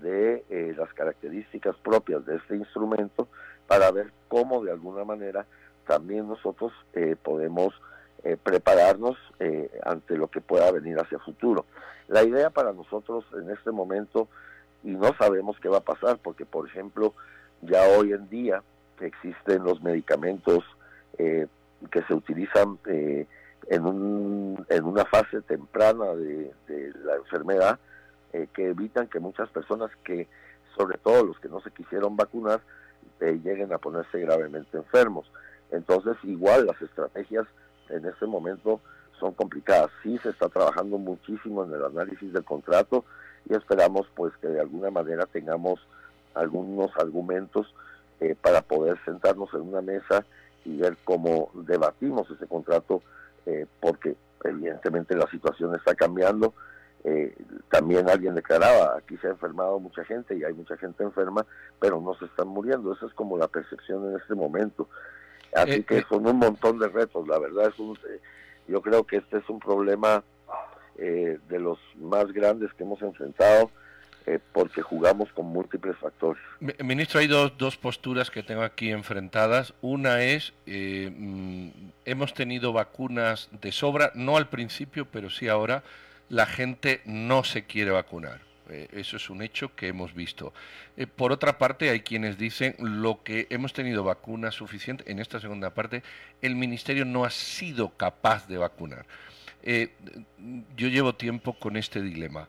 de 0.00 0.44
las 0.76 0.92
características 0.94 1.76
propias 1.76 2.26
de 2.26 2.36
este 2.36 2.56
instrumento 2.56 3.28
para 3.66 3.90
ver 3.90 4.12
cómo 4.28 4.64
de 4.64 4.72
alguna 4.72 5.04
manera 5.04 5.46
también 5.86 6.28
nosotros 6.28 6.72
eh, 6.94 7.16
podemos 7.20 7.74
eh, 8.22 8.36
prepararnos 8.42 9.16
eh, 9.38 9.70
ante 9.84 10.16
lo 10.16 10.28
que 10.28 10.40
pueda 10.40 10.70
venir 10.72 10.98
hacia 10.98 11.18
futuro. 11.18 11.66
La 12.08 12.22
idea 12.22 12.50
para 12.50 12.72
nosotros 12.72 13.24
en 13.34 13.50
este 13.50 13.70
momento, 13.70 14.28
y 14.82 14.90
no 14.90 15.14
sabemos 15.18 15.58
qué 15.60 15.68
va 15.68 15.78
a 15.78 15.84
pasar, 15.84 16.18
porque 16.18 16.46
por 16.46 16.66
ejemplo, 16.66 17.14
ya 17.62 17.82
hoy 17.98 18.12
en 18.12 18.28
día 18.28 18.62
existen 19.00 19.64
los 19.64 19.82
medicamentos 19.82 20.64
que 21.16 22.02
se 22.08 22.14
utilizan 22.14 22.78
en, 22.86 23.86
un, 23.86 24.66
en 24.68 24.84
una 24.84 25.04
fase 25.04 25.40
temprana 25.42 26.06
de, 26.14 26.52
de 26.66 26.92
la 27.04 27.16
enfermedad, 27.16 27.78
que 28.52 28.68
evitan 28.68 29.06
que 29.06 29.20
muchas 29.20 29.48
personas 29.50 29.90
que, 30.02 30.26
sobre 30.76 30.98
todo 30.98 31.24
los 31.24 31.38
que 31.38 31.48
no 31.48 31.60
se 31.60 31.70
quisieron 31.70 32.16
vacunar, 32.16 32.60
lleguen 33.20 33.72
a 33.72 33.78
ponerse 33.78 34.20
gravemente 34.20 34.76
enfermos. 34.76 35.30
Entonces, 35.70 36.16
igual 36.24 36.66
las 36.66 36.80
estrategias 36.82 37.46
en 37.88 38.04
este 38.04 38.26
momento 38.26 38.80
son 39.18 39.32
complicadas. 39.34 39.90
Sí 40.02 40.18
se 40.18 40.30
está 40.30 40.48
trabajando 40.48 40.98
muchísimo 40.98 41.64
en 41.64 41.72
el 41.72 41.84
análisis 41.84 42.32
del 42.32 42.44
contrato 42.44 43.04
y 43.48 43.54
esperamos 43.54 44.06
pues 44.14 44.32
que 44.38 44.48
de 44.48 44.60
alguna 44.60 44.90
manera 44.90 45.26
tengamos 45.26 45.80
algunos 46.34 46.90
argumentos 46.96 47.72
eh, 48.24 48.36
para 48.40 48.62
poder 48.62 48.98
sentarnos 49.04 49.52
en 49.52 49.60
una 49.60 49.82
mesa 49.82 50.24
y 50.64 50.78
ver 50.78 50.96
cómo 51.04 51.50
debatimos 51.54 52.30
ese 52.30 52.46
contrato 52.46 53.02
eh, 53.44 53.66
porque 53.80 54.16
evidentemente 54.42 55.14
la 55.14 55.28
situación 55.30 55.74
está 55.74 55.94
cambiando. 55.94 56.54
Eh, 57.04 57.36
también 57.70 58.08
alguien 58.08 58.34
declaraba, 58.34 58.96
aquí 58.96 59.18
se 59.18 59.26
ha 59.26 59.30
enfermado 59.30 59.78
mucha 59.78 60.04
gente 60.04 60.34
y 60.34 60.42
hay 60.42 60.54
mucha 60.54 60.76
gente 60.78 61.02
enferma, 61.02 61.44
pero 61.78 62.00
no 62.00 62.14
se 62.14 62.24
están 62.24 62.48
muriendo. 62.48 62.94
Esa 62.94 63.06
es 63.06 63.12
como 63.12 63.36
la 63.36 63.48
percepción 63.48 64.10
en 64.10 64.16
este 64.18 64.34
momento. 64.34 64.88
Así 65.54 65.72
eh, 65.72 65.84
que 65.84 66.02
son 66.08 66.26
un 66.26 66.38
montón 66.38 66.78
de 66.78 66.88
retos, 66.88 67.28
la 67.28 67.38
verdad 67.38 67.68
es 67.68 67.78
un, 67.78 67.98
Yo 68.66 68.80
creo 68.80 69.04
que 69.04 69.16
este 69.18 69.38
es 69.38 69.48
un 69.50 69.58
problema 69.58 70.24
eh, 70.96 71.38
de 71.48 71.58
los 71.58 71.78
más 71.96 72.32
grandes 72.32 72.72
que 72.72 72.84
hemos 72.84 73.02
enfrentado 73.02 73.70
eh, 74.26 74.38
porque 74.52 74.80
jugamos 74.80 75.30
con 75.32 75.44
múltiples 75.46 75.98
factores. 75.98 76.42
Ministro, 76.82 77.20
hay 77.20 77.26
dos, 77.26 77.58
dos 77.58 77.76
posturas 77.76 78.30
que 78.30 78.42
tengo 78.42 78.62
aquí 78.62 78.90
enfrentadas. 78.90 79.74
Una 79.82 80.22
es, 80.22 80.54
eh, 80.64 81.12
mm, 81.14 81.68
hemos 82.06 82.32
tenido 82.32 82.72
vacunas 82.72 83.50
de 83.60 83.70
sobra, 83.70 84.12
no 84.14 84.38
al 84.38 84.48
principio, 84.48 85.04
pero 85.04 85.28
sí 85.28 85.48
ahora, 85.48 85.82
la 86.30 86.46
gente 86.46 87.02
no 87.04 87.44
se 87.44 87.64
quiere 87.66 87.90
vacunar. 87.90 88.40
Eh, 88.70 88.88
eso 88.92 89.18
es 89.18 89.28
un 89.28 89.42
hecho 89.42 89.74
que 89.76 89.88
hemos 89.88 90.14
visto. 90.14 90.54
por 91.16 91.30
otra 91.30 91.58
parte, 91.58 91.90
hay 91.90 92.00
quienes 92.00 92.38
dicen 92.38 92.76
lo 92.78 93.22
que 93.22 93.46
hemos 93.50 93.74
tenido 93.74 94.04
vacunas 94.04 94.54
suficientes, 94.54 95.06
en 95.06 95.18
esta 95.18 95.38
segunda 95.38 95.74
parte, 95.74 96.02
el 96.40 96.56
Ministerio 96.56 97.04
no 97.04 97.26
ha 97.26 97.30
sido 97.30 97.90
capaz 97.90 98.48
de 98.48 98.56
vacunar. 98.56 99.04
yo 100.76 100.88
llevo 100.88 101.14
tiempo 101.14 101.58
con 101.58 101.76
este 101.76 102.00
dilema. 102.00 102.48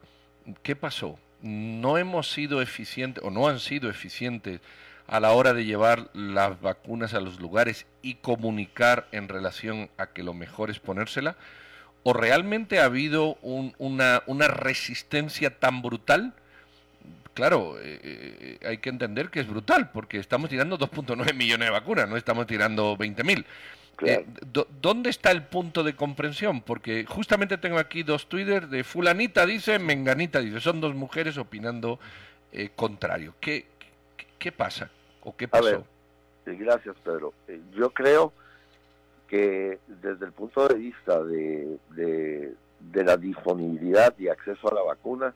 ¿Qué 0.63 0.75
pasó? 0.75 1.19
No 1.45 1.99
hemos 1.99 2.31
sido 2.31 2.59
eficientes 2.59 3.23
o 3.23 3.29
no 3.29 3.47
han 3.47 3.59
sido 3.59 3.87
eficientes 3.87 4.61
a 5.07 5.19
la 5.19 5.31
hora 5.31 5.53
de 5.53 5.63
llevar 5.63 6.09
las 6.13 6.59
vacunas 6.59 7.13
a 7.13 7.19
los 7.19 7.39
lugares 7.39 7.85
y 8.01 8.15
comunicar 8.15 9.07
en 9.11 9.27
relación 9.27 9.89
a 9.97 10.07
que 10.07 10.23
lo 10.23 10.33
mejor 10.33 10.71
es 10.71 10.79
ponérsela? 10.79 11.35
¿O 12.01 12.13
realmente 12.13 12.79
ha 12.79 12.85
habido 12.85 13.37
una, 13.43 14.47
resistencia 14.47 15.59
tan 15.59 15.83
brutal? 15.83 16.33
Claro, 17.35 17.77
eh, 17.79 17.99
eh, 18.01 18.59
hay 18.65 18.79
que 18.79 18.89
entender 18.89 19.29
que 19.29 19.41
es 19.41 19.47
brutal, 19.47 19.91
porque 19.91 20.17
estamos 20.17 20.49
tirando 20.49 20.79
2.9 20.79 21.33
millones 21.35 21.67
de 21.67 21.71
vacunas, 21.71 22.09
no 22.09 22.17
estamos 22.17 22.47
tirando 22.47 22.97
20.000. 22.97 23.45
Eh, 24.03 24.25
¿Dónde 24.81 25.09
está 25.09 25.31
el 25.31 25.43
punto 25.43 25.83
de 25.83 25.95
comprensión? 25.95 26.61
Porque 26.61 27.05
justamente 27.05 27.57
tengo 27.57 27.77
aquí 27.77 28.03
dos 28.03 28.27
Twitter 28.27 28.67
de 28.67 28.83
fulanita 28.83 29.45
dice, 29.45 29.79
menganita 29.79 30.39
dice, 30.39 30.59
son 30.59 30.81
dos 30.81 30.95
mujeres 30.95 31.37
opinando 31.37 31.99
eh, 32.51 32.71
contrario. 32.75 33.35
¿Qué, 33.39 33.65
¿Qué, 34.37 34.51
pasa 34.51 34.89
o 35.23 35.35
qué 35.35 35.47
pasó? 35.47 35.85
gracias 36.45 36.95
Pedro. 37.03 37.33
Eh, 37.47 37.59
yo 37.73 37.89
creo 37.91 38.33
que 39.27 39.79
desde 39.87 40.25
el 40.25 40.31
punto 40.33 40.67
de 40.67 40.75
vista 40.75 41.23
de, 41.23 41.79
de, 41.91 43.03
la 43.03 43.17
disponibilidad 43.17 44.13
y 44.19 44.27
acceso 44.27 44.69
a 44.69 44.75
la 44.75 44.83
vacuna, 44.83 45.33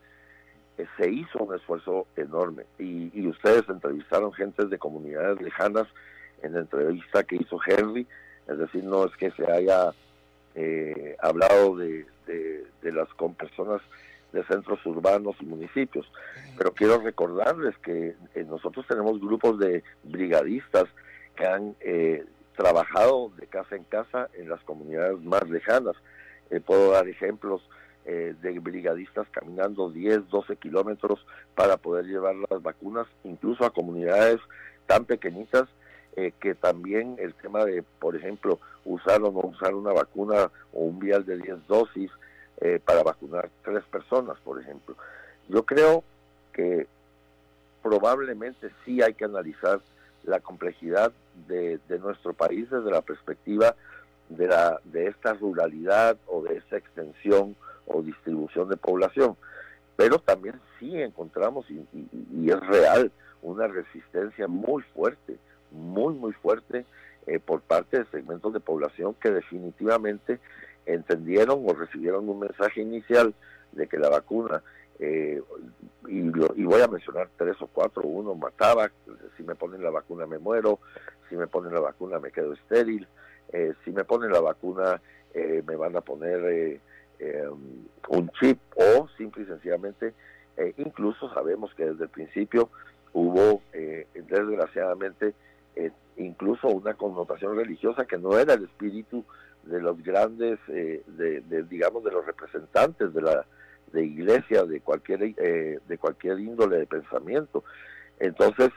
se 0.98 1.10
hizo 1.10 1.40
un 1.40 1.56
esfuerzo 1.56 2.08
enorme 2.16 2.64
y, 2.78 3.12
y 3.14 3.28
ustedes 3.28 3.68
entrevistaron 3.68 4.32
gentes 4.32 4.70
de 4.70 4.78
comunidades 4.78 5.42
lejanas 5.42 5.88
en 6.42 6.54
la 6.54 6.60
entrevista 6.60 7.24
que 7.24 7.36
hizo 7.36 7.60
Henry 7.66 8.08
es 8.50 8.58
decir, 8.58 8.84
no 8.84 9.06
es 9.06 9.16
que 9.16 9.32
se 9.32 9.50
haya 9.52 9.94
eh, 10.56 11.16
hablado 11.20 11.78
de, 11.78 12.06
las 12.82 13.08
con 13.14 13.36
personas 13.36 13.82
de 14.34 14.44
centros 14.46 14.84
urbanos 14.86 15.36
y 15.40 15.46
municipios, 15.46 16.12
pero 16.58 16.74
quiero 16.74 17.00
recordarles 17.00 17.78
que 17.78 18.16
eh, 18.36 18.44
nosotros 18.48 18.86
tenemos 18.88 19.20
grupos 19.20 19.60
de 19.60 19.84
brigadistas 20.04 20.86
que 21.36 21.46
han 21.46 21.76
eh, 21.82 22.26
trabajado 22.58 23.32
de 23.38 23.48
casa 23.48 23.76
en 23.76 23.84
casa 23.84 24.30
en 24.34 24.50
las 24.50 24.62
comunidades 24.64 25.20
más 25.22 25.48
lejanas. 25.50 25.96
puedo 26.66 26.92
dar 26.92 27.08
ejemplos 27.08 27.62
de 28.06 28.60
brigadistas 28.60 29.28
caminando 29.30 29.92
10, 29.92 30.30
12 30.30 30.56
kilómetros 30.56 31.24
para 31.54 31.78
poder 31.78 32.06
llevar 32.06 32.34
las 32.50 32.60
vacunas 32.64 33.06
incluso 33.24 33.64
a 33.64 33.70
comunidades 33.70 34.40
tan 34.88 35.06
pequeñitas 35.06 35.70
eh, 36.16 36.34
que 36.40 36.56
también 36.56 37.16
el 37.20 37.34
tema 37.36 37.64
de, 37.66 37.84
por 37.84 38.16
ejemplo, 38.16 38.60
usar 38.84 39.22
o 39.22 39.32
no 39.32 39.40
usar 39.40 39.76
una 39.76 39.94
vacuna 39.94 40.52
o 40.74 40.82
un 40.82 41.00
vial 41.00 41.26
de 41.26 41.38
10 41.38 41.68
dosis 41.68 42.12
eh, 42.62 42.80
para 42.84 43.04
vacunar 43.04 43.50
tres 43.64 43.84
personas, 43.86 44.38
por 44.40 44.60
ejemplo. 44.60 44.96
Yo 45.48 45.64
creo 45.64 46.04
que 46.52 46.88
probablemente 47.82 48.70
sí 48.84 49.02
hay 49.02 49.14
que 49.14 49.26
analizar 49.26 49.80
la 50.24 50.40
complejidad 50.40 51.14
de, 51.48 51.80
nuestro 52.00 52.34
país 52.34 52.70
desde 52.70 52.92
la 52.92 53.02
perspectiva 53.02 53.76
de, 54.30 54.48
la, 54.48 54.80
de 54.84 55.08
esta 55.08 55.34
ruralidad 55.34 56.18
o 56.28 56.44
de 56.44 56.58
esta 56.58 56.78
extensión 56.78 57.56
o 57.86 58.02
distribución 58.02 58.68
de 58.68 58.78
población. 58.78 59.38
Pero 59.96 60.20
también 60.20 60.60
sí 60.80 61.02
encontramos, 61.02 61.66
y 61.70 62.50
es 62.50 62.60
real, 62.60 63.12
una 63.42 63.68
resistencia 63.68 64.48
muy 64.48 64.84
fuerte 64.94 65.38
muy, 65.72 66.14
muy 66.14 66.34
fuerte 66.34 66.86
eh, 67.30 67.40
por 67.40 67.62
parte 67.62 68.00
de 68.00 68.06
segmentos 68.06 68.54
de 68.54 68.60
población 68.60 69.14
que 69.22 69.30
definitivamente 69.30 70.40
entendieron 70.88 71.64
o 71.64 71.74
recibieron 71.74 72.28
un 72.28 72.40
mensaje 72.40 72.82
inicial 72.82 73.36
de 73.72 73.88
que 73.88 74.00
la 74.00 74.10
vacuna, 74.10 74.64
eh, 74.98 75.40
y, 76.08 76.18
y, 76.18 76.64
voy 76.64 76.82
a 76.82 76.88
mencionar 76.88 77.30
tres 77.38 77.56
o 77.62 77.68
cuatro, 77.68 78.02
uno 78.02 78.34
mataba, 78.34 78.90
si 79.38 79.44
me 79.44 79.54
ponen 79.54 79.84
la 79.84 79.92
vacuna 79.92 80.26
me 80.26 80.40
muero, 80.40 80.80
si 81.30 81.36
me 81.36 81.46
ponen 81.46 81.72
la 81.72 81.82
vacuna 81.82 82.18
me 82.18 82.32
quedo 82.32 82.54
estéril, 82.54 83.08
eh, 83.54 83.74
si 83.86 83.92
me 83.92 84.06
ponen 84.06 84.32
la 84.32 84.40
vacuna 84.40 85.00
me 85.36 85.76
van 85.76 85.96
a 85.96 86.02
poner 86.02 86.82
un 88.08 88.30
chip 88.40 88.60
o 88.76 89.08
simple 89.16 89.44
y 89.44 89.46
sencillamente, 89.46 90.16
incluso 90.78 91.32
sabemos 91.32 91.72
que 91.76 91.86
desde 91.86 92.06
el 92.06 92.10
principio 92.10 92.72
hubo 93.14 93.62
desgraciadamente 93.72 95.36
eh, 95.76 95.92
incluso 96.18 96.68
una 96.68 96.94
connotación 96.96 97.56
religiosa 97.56 98.06
que 98.06 98.18
no 98.18 98.38
era 98.38 98.54
el 98.54 98.64
espíritu 98.64 99.24
de 99.64 99.82
los 99.82 100.02
grandes, 100.04 100.60
eh, 100.68 101.04
de, 101.08 101.64
digamos, 101.64 102.04
de 102.04 102.12
los 102.12 102.26
representantes 102.26 103.14
de 103.14 103.22
la 103.22 103.46
de 103.92 104.06
iglesia, 104.06 104.66
de 104.66 104.82
cualquier, 104.82 105.34
eh, 105.38 105.80
de 105.88 105.98
cualquier 105.98 106.40
índole 106.40 106.78
de 106.78 106.86
pensamiento. 106.86 107.64
Entonces, 108.20 108.70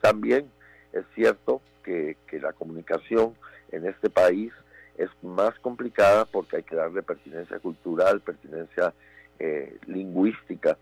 también 0.00 0.48
es 0.92 1.04
cierto 1.14 1.60
que, 1.82 2.16
que 2.26 2.40
la 2.40 2.52
comunicación 2.52 3.34
en 3.70 3.86
este 3.86 4.08
país 4.08 4.52
es 4.96 5.10
más 5.22 5.58
complicada 5.58 6.24
porque 6.24 6.56
hay 6.56 6.62
que 6.62 6.76
darle 6.76 7.02
pertinencia 7.02 7.58
cultural, 7.58 8.20
pertinencia 8.20 8.94
lingüística. 9.86 10.78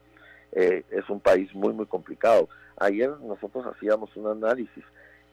es 0.53 1.09
un 1.09 1.19
país 1.19 1.53
muy, 1.55 1.73
muy 1.73 1.87
complicado. 1.87 2.49
Ayer 2.77 3.11
nosotros 3.21 3.67
hacíamos 3.67 4.15
un 4.17 4.29
análisis 4.29 4.85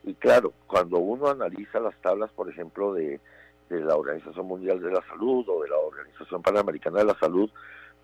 y 0.04 0.16
claro, 0.16 0.54
cuando 0.68 0.98
uno 0.98 1.28
analiza 1.28 1.80
las 1.80 1.96
tablas, 2.02 2.32
por 2.32 2.50
ejemplo, 2.50 2.94
de, 2.94 3.20
la 3.70 3.96
Organización 3.96 4.48
Mundial 4.48 4.82
de 4.82 4.92
la 4.92 5.02
Salud 5.08 5.48
o 5.48 5.64
de 5.64 5.70
la 5.70 5.78
Organización 5.78 6.42
Panamericana 6.42 7.00
de 7.00 7.06
la 7.06 7.18
Salud, 7.20 7.50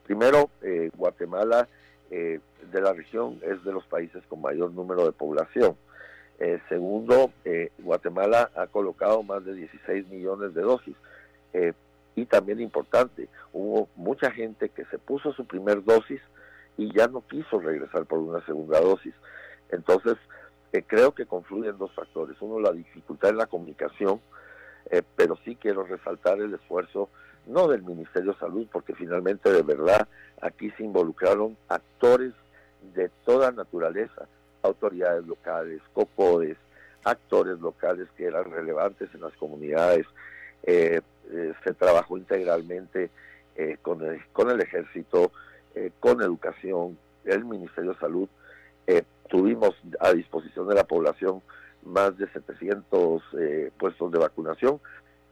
primero, 0.05 0.49
eh, 0.62 0.89
Guatemala 0.95 1.67
eh, 2.10 2.39
de 2.71 2.81
la 2.81 2.93
región 2.93 3.39
es 3.41 3.62
de 3.65 3.73
los 3.73 3.86
países 3.86 4.23
con 4.29 4.41
mayor 4.41 4.71
número 4.71 5.03
de 5.05 5.12
población. 5.12 5.75
Eh, 6.39 6.60
segundo, 6.69 7.31
Guatemala 7.79 8.51
ha 8.55 8.67
colocado 8.67 9.23
más 9.23 9.43
de 9.43 9.55
16 9.55 10.07
millones 10.07 10.53
de 10.53 10.62
dosis. 10.62 10.95
y 12.15 12.25
también 12.25 12.62
importante, 12.62 13.27
hubo 13.53 13.89
mucha 13.95 14.31
gente 14.31 14.69
que 14.69 14.86
se 14.86 14.97
puso 14.97 15.33
su 15.33 15.45
primer 15.45 15.83
dosis 15.83 16.21
y 16.77 16.91
ya 16.95 17.07
no 17.07 17.21
quiso 17.27 17.60
regresar 17.60 18.05
por 18.05 18.19
una 18.19 18.43
segunda 18.45 18.79
dosis. 18.79 19.13
Entonces, 19.69 20.15
creo 20.88 21.13
que 21.13 21.25
confluyen 21.25 21.77
dos 21.77 21.91
factores. 21.93 22.38
Uno, 22.41 22.60
la 22.60 22.71
dificultad 22.71 23.32
en 23.32 23.38
la 23.38 23.47
comunicación, 23.47 24.21
eh, 24.89 25.01
pero 25.15 25.38
sí 25.43 25.56
quiero 25.56 25.84
resaltar 25.84 26.39
el 26.39 26.53
esfuerzo, 26.53 27.10
no 27.45 27.67
del 27.67 27.84
Ministerio 27.84 28.34
de 28.34 28.39
Salud, 28.39 28.67
porque 28.71 28.93
finalmente 28.93 29.51
de 29.51 29.62
verdad 29.62 30.08
aquí 30.41 30.69
se 30.71 30.84
involucraron 30.84 31.58
actores 31.69 32.34
de 32.93 33.10
toda 33.25 33.51
naturaleza, 33.51 34.27
autoridades 34.62 35.25
locales, 35.25 35.82
COPODES, 35.93 36.58
actores 37.03 37.60
locales 37.60 38.08
que 38.17 38.25
eran 38.25 38.51
relevantes 38.51 39.10
en 39.13 39.21
las 39.21 39.34
comunidades. 39.34 40.06
Eh, 40.63 41.01
eh, 41.32 41.53
se 41.63 41.73
trabajó 41.73 42.17
integralmente 42.17 43.10
con, 43.82 44.03
el, 44.03 44.23
con 44.34 44.51
el 44.51 44.62
ejército, 44.62 45.32
con 45.99 46.21
educación, 46.21 46.95
el 47.25 47.43
Ministerio 47.43 47.93
de 47.93 47.99
Salud 47.99 48.30
tuvimos 49.28 49.76
a 50.00 50.13
disposición 50.13 50.68
de 50.68 50.76
la 50.76 50.84
población 50.86 51.42
más 51.84 52.18
de 52.18 52.28
700 52.30 53.24
eh, 53.40 53.72
puestos 53.78 54.12
de 54.12 54.20
vacunación 54.20 54.80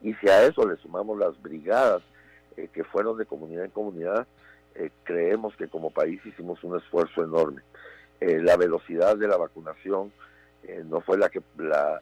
y 0.02 0.14
si 0.16 0.30
a 0.30 0.44
eso 0.44 0.68
le 0.68 0.78
sumamos 0.78 1.18
las 1.18 1.42
brigadas 1.42 2.02
eh, 2.58 2.70
que 2.72 2.84
fueron 2.84 3.18
de 3.18 3.26
comunidad 3.26 3.66
en 3.66 3.72
comunidad, 3.72 4.28
eh, 4.76 4.92
creemos 5.04 5.56
que 5.56 5.68
como 5.68 5.90
país 5.90 6.24
hicimos 6.26 6.64
un 6.64 6.78
esfuerzo 6.78 7.24
enorme. 7.24 7.62
la 8.20 8.56
velocidad 8.56 9.18
de 9.18 9.28
la 9.28 9.38
vacunación 9.38 10.12
no 10.86 11.02
fue 11.02 11.18
la, 11.18 11.30
que, 11.30 11.42
la, 11.58 12.00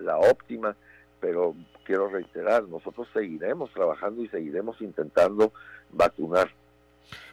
la 0.00 0.18
óptima, 0.18 0.74
pero 1.20 1.54
quiero 1.84 2.08
reiterar, 2.08 2.64
nosotros 2.64 3.08
seguiremos 3.12 3.70
trabajando 3.72 4.22
y 4.22 4.28
seguiremos 4.28 4.80
intentando 4.80 5.52
vacunar 5.90 6.50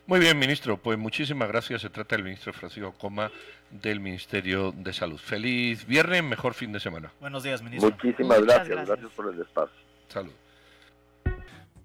muy 0.05 0.19
bien, 0.19 0.38
ministro. 0.38 0.77
Pues 0.77 0.97
muchísimas 0.97 1.47
gracias. 1.47 1.81
Se 1.81 1.89
trata 1.89 2.15
del 2.15 2.25
ministro 2.25 2.51
Francisco 2.53 2.93
Coma 2.93 3.31
del 3.69 3.99
Ministerio 3.99 4.71
de 4.71 4.91
Salud. 4.93 5.17
Feliz 5.17 5.86
viernes, 5.86 6.23
mejor 6.23 6.53
fin 6.53 6.71
de 6.73 6.79
semana. 6.79 7.12
Buenos 7.19 7.43
días, 7.43 7.62
ministro. 7.62 7.89
Muchísimas 7.89 8.41
gracias. 8.41 8.88
gracias. 8.88 9.12
por 9.12 9.33
el 9.33 9.41
espacio. 9.41 9.75
Salud. 10.07 10.33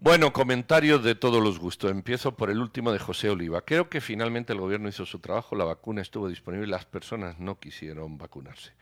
Bueno, 0.00 0.32
comentarios 0.32 1.02
de 1.02 1.14
todos 1.16 1.42
los 1.42 1.58
gustos. 1.58 1.90
Empiezo 1.90 2.36
por 2.36 2.50
el 2.50 2.60
último 2.60 2.92
de 2.92 3.00
José 3.00 3.30
Oliva. 3.30 3.62
Creo 3.62 3.88
que 3.88 4.00
finalmente 4.00 4.52
el 4.52 4.60
gobierno 4.60 4.88
hizo 4.88 5.04
su 5.06 5.18
trabajo, 5.18 5.56
la 5.56 5.64
vacuna 5.64 6.02
estuvo 6.02 6.28
disponible 6.28 6.66
y 6.68 6.70
las 6.70 6.86
personas 6.86 7.40
no 7.40 7.58
quisieron 7.58 8.16
vacunarse. 8.16 8.72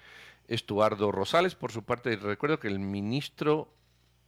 Estuardo 0.46 1.12
Rosales, 1.12 1.54
por 1.54 1.72
su 1.72 1.84
parte, 1.84 2.16
recuerdo 2.16 2.60
que 2.60 2.68
el 2.68 2.78
ministro, 2.78 3.68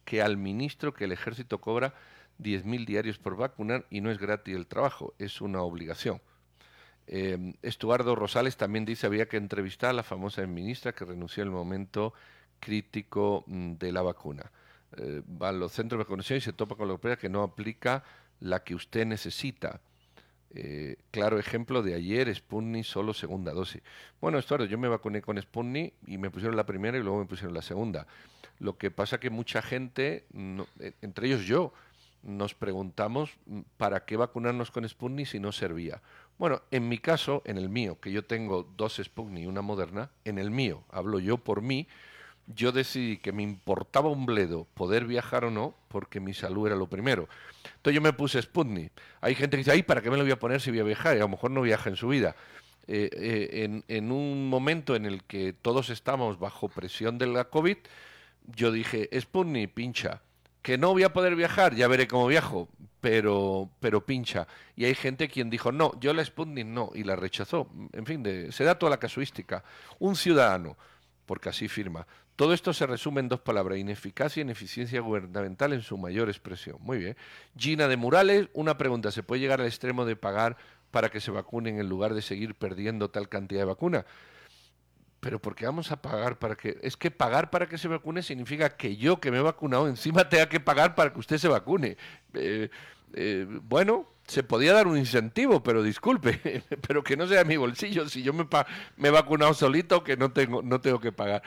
que 0.03 0.21
al 0.21 0.37
ministro 0.37 0.93
que 0.93 1.05
el 1.05 1.11
ejército 1.11 1.61
cobra 1.61 1.93
10.000 2.39 2.85
diarios 2.85 3.17
por 3.17 3.35
vacunar 3.35 3.85
y 3.89 4.01
no 4.01 4.11
es 4.11 4.17
gratis 4.17 4.55
el 4.55 4.67
trabajo, 4.67 5.13
es 5.19 5.41
una 5.41 5.61
obligación. 5.61 6.21
Eh, 7.07 7.55
Estuardo 7.63 8.15
Rosales 8.15 8.55
también 8.55 8.85
dice 8.85 9.07
había 9.07 9.27
que 9.27 9.37
entrevistar 9.37 9.89
a 9.89 9.93
la 9.93 10.03
famosa 10.03 10.45
ministra 10.45 10.93
que 10.93 11.05
renunció 11.05 11.41
en 11.41 11.49
el 11.49 11.55
momento 11.55 12.13
crítico 12.59 13.43
mm, 13.47 13.73
de 13.73 13.91
la 13.91 14.01
vacuna. 14.01 14.51
Eh, 14.97 15.21
va 15.41 15.49
a 15.49 15.51
los 15.51 15.71
centros 15.71 15.97
de 15.97 16.03
vacunación 16.03 16.37
y 16.37 16.41
se 16.41 16.53
topa 16.53 16.75
con 16.75 16.87
la 16.87 16.91
europea 16.91 17.17
que 17.17 17.29
no 17.29 17.43
aplica 17.43 18.03
la 18.39 18.63
que 18.63 18.75
usted 18.75 19.05
necesita. 19.05 19.81
Eh, 20.51 20.97
claro 21.11 21.37
ejemplo 21.37 21.83
de 21.83 21.93
ayer, 21.93 22.33
Sputnik 22.33 22.83
solo 22.83 23.13
segunda 23.13 23.53
dosis. 23.53 23.81
Bueno, 24.19 24.39
Estuardo, 24.39 24.65
yo 24.65 24.77
me 24.77 24.87
vacuné 24.87 25.21
con 25.21 25.39
Sputnik 25.39 25.93
y 26.07 26.17
me 26.17 26.31
pusieron 26.31 26.55
la 26.55 26.65
primera 26.65 26.97
y 26.97 27.01
luego 27.01 27.19
me 27.19 27.25
pusieron 27.25 27.53
la 27.53 27.61
segunda. 27.61 28.07
Lo 28.59 28.77
que 28.77 28.91
pasa 28.91 29.19
que 29.19 29.29
mucha 29.29 29.61
gente, 29.61 30.25
eh, 30.79 30.93
entre 31.01 31.27
ellos 31.27 31.45
yo, 31.45 31.73
nos 32.23 32.53
preguntamos 32.53 33.37
mm, 33.45 33.61
para 33.77 34.05
qué 34.05 34.17
vacunarnos 34.17 34.71
con 34.71 34.87
Sputnik 34.87 35.27
si 35.27 35.39
no 35.39 35.51
servía. 35.51 36.01
Bueno, 36.37 36.61
en 36.71 36.87
mi 36.87 36.97
caso, 36.97 37.41
en 37.45 37.57
el 37.57 37.69
mío, 37.69 37.99
que 37.99 38.11
yo 38.11 38.23
tengo 38.23 38.63
dos 38.77 39.01
Sputnik 39.03 39.43
y 39.43 39.47
una 39.47 39.61
Moderna, 39.61 40.11
en 40.25 40.39
el 40.39 40.51
mío, 40.51 40.83
hablo 40.89 41.19
yo 41.19 41.37
por 41.37 41.61
mí, 41.61 41.87
yo 42.47 42.71
decidí 42.71 43.17
que 43.17 43.31
me 43.31 43.43
importaba 43.43 44.09
un 44.09 44.25
bledo 44.25 44.65
poder 44.73 45.05
viajar 45.05 45.45
o 45.45 45.51
no, 45.51 45.75
porque 45.87 46.19
mi 46.19 46.33
salud 46.33 46.67
era 46.67 46.75
lo 46.75 46.87
primero. 46.87 47.27
Entonces 47.75 47.93
yo 47.93 48.01
me 48.01 48.13
puse 48.13 48.41
Sputnik. 48.41 48.91
Hay 49.21 49.35
gente 49.35 49.55
que 49.55 49.59
dice, 49.59 49.71
ay, 49.71 49.83
¿para 49.83 50.01
qué 50.01 50.09
me 50.09 50.17
lo 50.17 50.23
voy 50.23 50.31
a 50.31 50.39
poner 50.39 50.59
si 50.59 50.71
voy 50.71 50.79
a 50.79 50.83
viajar? 50.83 51.15
Y 51.15 51.19
a 51.19 51.23
lo 51.23 51.29
mejor 51.29 51.51
no 51.51 51.61
viaja 51.61 51.89
en 51.89 51.95
su 51.95 52.07
vida. 52.07 52.35
Eh, 52.87 53.09
eh, 53.13 53.63
en, 53.65 53.83
en, 53.87 54.11
un 54.11 54.49
momento 54.49 54.95
en 54.95 55.05
el 55.05 55.23
que 55.23 55.53
todos 55.53 55.91
estamos 55.91 56.39
bajo 56.39 56.69
presión 56.69 57.19
de 57.19 57.27
la 57.27 57.45
COVID, 57.45 57.77
yo 58.55 58.71
dije, 58.71 59.09
Sputnik, 59.19 59.73
pincha. 59.73 60.21
Que 60.61 60.77
no 60.77 60.91
voy 60.91 61.03
a 61.03 61.13
poder 61.13 61.35
viajar, 61.35 61.75
ya 61.75 61.87
veré 61.87 62.07
cómo 62.07 62.27
viajo, 62.27 62.67
pero, 63.01 63.69
pero 63.79 64.05
pincha. 64.05 64.47
Y 64.75 64.85
hay 64.85 64.95
gente 64.95 65.29
quien 65.29 65.49
dijo, 65.49 65.71
no, 65.71 65.97
yo 65.99 66.13
la 66.13 66.23
Sputnik 66.23 66.67
no, 66.67 66.91
y 66.93 67.03
la 67.03 67.15
rechazó. 67.15 67.69
En 67.93 68.05
fin, 68.05 68.23
de, 68.23 68.51
se 68.51 68.63
da 68.63 68.77
toda 68.77 68.89
la 68.89 68.97
casuística. 68.97 69.63
Un 69.99 70.15
ciudadano, 70.15 70.77
porque 71.25 71.49
así 71.49 71.67
firma, 71.67 72.05
todo 72.39 72.53
esto 72.53 72.71
se 72.73 72.87
resume 72.87 73.19
en 73.19 73.27
dos 73.27 73.41
palabras, 73.41 73.77
ineficacia 73.79 74.39
y 74.39 74.43
ineficiencia 74.43 75.01
gubernamental 75.01 75.73
en 75.73 75.81
su 75.81 75.97
mayor 75.97 76.29
expresión. 76.29 76.77
Muy 76.79 76.97
bien. 76.97 77.17
Gina 77.57 77.89
de 77.89 77.97
Murales, 77.97 78.47
una 78.53 78.77
pregunta, 78.77 79.11
¿se 79.11 79.23
puede 79.23 79.41
llegar 79.41 79.59
al 79.59 79.67
extremo 79.67 80.05
de 80.05 80.15
pagar 80.15 80.55
para 80.89 81.09
que 81.09 81.19
se 81.19 81.31
vacunen 81.31 81.79
en 81.79 81.89
lugar 81.89 82.13
de 82.13 82.21
seguir 82.21 82.55
perdiendo 82.55 83.09
tal 83.09 83.27
cantidad 83.27 83.59
de 83.59 83.65
vacuna? 83.65 84.05
Pero 85.19 85.39
¿por 85.39 85.55
qué 85.55 85.65
vamos 85.65 85.91
a 85.91 86.01
pagar 86.01 86.39
para 86.39 86.55
que...? 86.55 86.77
Es 86.81 86.95
que 86.95 87.11
pagar 87.11 87.49
para 87.49 87.67
que 87.67 87.77
se 87.77 87.87
vacune 87.87 88.23
significa 88.23 88.75
que 88.77 88.95
yo, 88.95 89.19
que 89.19 89.31
me 89.31 89.39
he 89.39 89.41
vacunado, 89.41 89.87
encima 89.87 90.27
tenga 90.29 90.47
que 90.47 90.59
pagar 90.59 90.95
para 90.95 91.11
que 91.11 91.19
usted 91.19 91.37
se 91.37 91.47
vacune. 91.47 91.97
Eh, 92.33 92.69
eh, 93.13 93.45
bueno, 93.63 94.07
se 94.29 94.43
podía 94.43 94.73
dar 94.73 94.87
un 94.87 94.97
incentivo, 94.97 95.63
pero 95.63 95.81
disculpe, 95.81 96.63
pero 96.87 97.03
que 97.03 97.17
no 97.17 97.27
sea 97.27 97.43
mi 97.43 97.57
bolsillo, 97.57 98.07
si 98.07 98.21
yo 98.21 98.31
me, 98.31 98.47
me 98.95 99.07
he 99.07 99.11
vacunado 99.11 99.53
solito, 99.53 100.03
que 100.03 100.15
no 100.17 100.31
tengo, 100.31 100.61
no 100.61 100.79
tengo 100.79 100.99
que 100.99 101.11
pagar. 101.11 101.41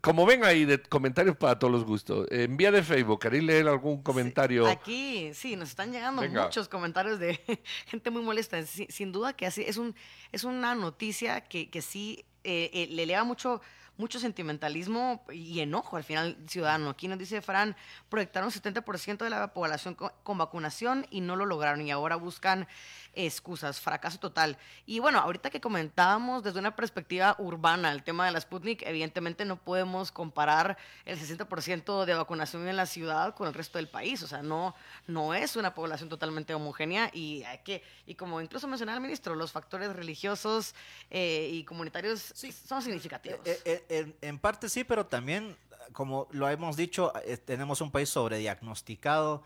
Como 0.00 0.26
ven 0.26 0.44
ahí, 0.44 0.64
de 0.64 0.82
comentarios 0.82 1.36
para 1.36 1.58
todos 1.58 1.72
los 1.72 1.84
gustos. 1.84 2.26
En 2.30 2.56
vía 2.56 2.72
de 2.72 2.82
Facebook, 2.82 3.20
¿queréis 3.20 3.44
leer 3.44 3.68
algún 3.68 4.02
comentario? 4.02 4.66
aquí, 4.66 5.30
sí, 5.32 5.56
nos 5.56 5.68
están 5.68 5.92
llegando 5.92 6.22
muchos 6.22 6.68
comentarios 6.68 7.20
de 7.20 7.38
gente 7.86 8.10
muy 8.10 8.22
molesta. 8.22 8.60
Sin, 8.64 9.12
duda 9.12 9.34
que 9.34 9.46
así 9.46 9.62
es, 9.62 9.76
un, 9.76 9.94
es 10.32 10.42
una 10.42 10.74
noticia 10.74 11.42
que, 11.42 11.70
que 11.70 11.82
sí 11.82 12.24
eh, 12.42 12.70
eh, 12.72 12.88
le 12.90 13.04
eleva 13.04 13.24
mucho 13.24 13.60
mucho 13.96 14.18
sentimentalismo 14.18 15.24
y 15.32 15.60
enojo 15.60 15.96
al 15.96 16.04
final 16.04 16.36
ciudadano. 16.48 16.90
Aquí 16.90 17.08
nos 17.08 17.18
dice 17.18 17.40
Fran, 17.42 17.76
proyectaron 18.08 18.50
70% 18.50 19.18
de 19.18 19.30
la 19.30 19.52
población 19.52 19.94
con, 19.94 20.38
vacunación 20.38 21.06
y 21.10 21.20
no 21.20 21.36
lo 21.36 21.46
lograron 21.46 21.86
y 21.86 21.90
ahora 21.90 22.16
buscan 22.16 22.66
excusas, 23.16 23.80
fracaso 23.80 24.18
total. 24.18 24.56
Y 24.86 24.98
bueno, 24.98 25.18
ahorita 25.18 25.50
que 25.50 25.60
comentábamos 25.60 26.42
desde 26.42 26.58
una 26.58 26.76
perspectiva 26.76 27.36
urbana 27.38 27.92
el 27.92 28.02
tema 28.02 28.26
de 28.26 28.32
la 28.32 28.40
Sputnik, 28.40 28.82
evidentemente 28.82 29.44
no 29.44 29.56
podemos 29.56 30.12
comparar 30.12 30.76
el 31.04 31.18
60% 31.18 32.04
de 32.04 32.14
vacunación 32.14 32.68
en 32.68 32.76
la 32.76 32.86
ciudad 32.86 33.34
con 33.34 33.48
el 33.48 33.54
resto 33.54 33.78
del 33.78 33.88
país, 33.88 34.22
o 34.22 34.26
sea, 34.26 34.42
no, 34.42 34.74
no 35.06 35.34
es 35.34 35.56
una 35.56 35.74
población 35.74 36.08
totalmente 36.08 36.54
homogénea 36.54 37.10
y 37.12 37.42
hay 37.44 37.58
que, 37.58 37.82
y 38.06 38.14
como 38.14 38.40
incluso 38.40 38.68
mencionaba 38.68 38.96
el 38.96 39.02
ministro, 39.02 39.34
los 39.34 39.52
factores 39.52 39.94
religiosos 39.94 40.74
eh, 41.10 41.48
y 41.52 41.64
comunitarios 41.64 42.32
son 42.66 42.82
significativos. 42.82 43.40
Eh, 43.44 43.84
eh, 43.88 44.14
en, 44.20 44.38
parte 44.38 44.68
sí, 44.68 44.84
pero 44.84 45.06
también, 45.06 45.56
como 45.92 46.28
lo 46.30 46.48
hemos 46.48 46.76
dicho, 46.76 47.12
tenemos 47.44 47.80
un 47.80 47.90
país 47.90 48.08
sobrediagnosticado 48.08 49.42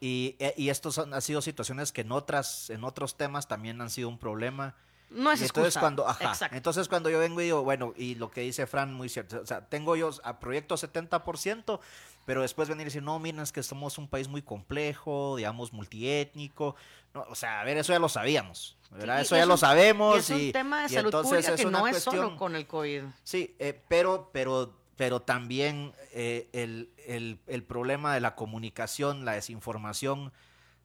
y, 0.00 0.36
eh, 0.38 0.54
y 0.56 0.70
estos 0.70 0.98
han, 0.98 1.20
sido 1.20 1.42
situaciones 1.42 1.92
que 1.92 2.00
en 2.00 2.12
otras, 2.12 2.70
en 2.70 2.84
otros 2.84 3.16
temas 3.16 3.46
también 3.46 3.80
han 3.80 3.90
sido 3.90 4.08
un 4.08 4.18
problema. 4.18 4.74
No 5.10 5.32
es 5.32 5.42
entonces 5.42 5.76
cuando, 5.76 6.06
entonces 6.52 6.88
cuando 6.88 7.10
yo 7.10 7.18
vengo 7.18 7.40
y 7.40 7.44
digo, 7.44 7.64
bueno, 7.64 7.92
y 7.96 8.14
lo 8.14 8.30
que 8.30 8.42
dice 8.42 8.66
Fran 8.66 8.94
muy 8.94 9.08
cierto, 9.08 9.40
o 9.42 9.46
sea, 9.46 9.66
tengo 9.68 9.96
yo 9.96 10.10
a 10.22 10.38
proyecto 10.38 10.76
70%, 10.76 11.80
pero 12.24 12.42
después 12.42 12.68
venir 12.68 12.82
y 12.82 12.84
decir, 12.86 13.02
no, 13.02 13.18
miren, 13.18 13.40
es 13.40 13.50
que 13.50 13.62
somos 13.62 13.98
un 13.98 14.06
país 14.06 14.28
muy 14.28 14.40
complejo, 14.40 15.34
digamos, 15.36 15.72
multiétnico. 15.72 16.76
No, 17.12 17.26
o 17.28 17.34
sea, 17.34 17.60
a 17.60 17.64
ver, 17.64 17.76
eso 17.76 17.92
ya 17.92 17.98
lo 17.98 18.08
sabíamos, 18.08 18.76
¿verdad? 18.92 19.20
eso 19.20 19.36
ya 19.36 19.46
lo 19.46 19.56
sabemos. 19.56 20.16
Y 20.16 20.18
es 20.18 20.30
un 20.30 20.52
tema 20.52 20.82
de 20.82 20.88
salud 20.90 21.10
pública 21.10 21.56
que 21.56 21.64
no 21.64 21.88
es 21.88 22.02
solo 22.02 22.36
con 22.36 22.54
el 22.54 22.68
COVID. 22.68 23.02
Sí, 23.24 23.56
eh, 23.58 23.80
pero, 23.88 24.30
pero, 24.32 24.79
pero 25.00 25.22
también 25.22 25.94
eh, 26.12 26.50
el, 26.52 26.92
el, 27.06 27.40
el 27.46 27.64
problema 27.64 28.12
de 28.12 28.20
la 28.20 28.34
comunicación, 28.34 29.24
la 29.24 29.32
desinformación, 29.32 30.30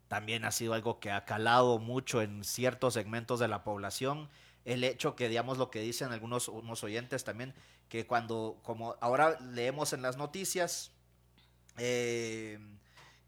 también 0.08 0.46
ha 0.46 0.54
sido 0.54 0.74
algo 0.74 1.02
que 1.02 1.12
ha 1.12 1.26
calado 1.26 1.80
mucho 1.80 2.22
en 2.22 2.46
ciertos 2.46 2.94
segmentos 2.94 3.42
de 3.42 3.50
la 3.50 3.66
población. 3.66 4.30
El 4.64 4.86
hecho 4.86 5.18
que, 5.18 5.28
digamos, 5.28 5.58
lo 5.58 5.70
que 5.70 5.82
dicen 5.82 6.14
algunos 6.14 6.48
unos 6.48 6.82
oyentes 6.86 7.26
también, 7.26 7.54
que 7.90 8.08
cuando, 8.08 8.58
como 8.64 8.96
ahora 9.02 9.38
leemos 9.42 9.92
en 9.92 10.02
las 10.02 10.16
noticias, 10.16 10.94
eh, 11.78 12.58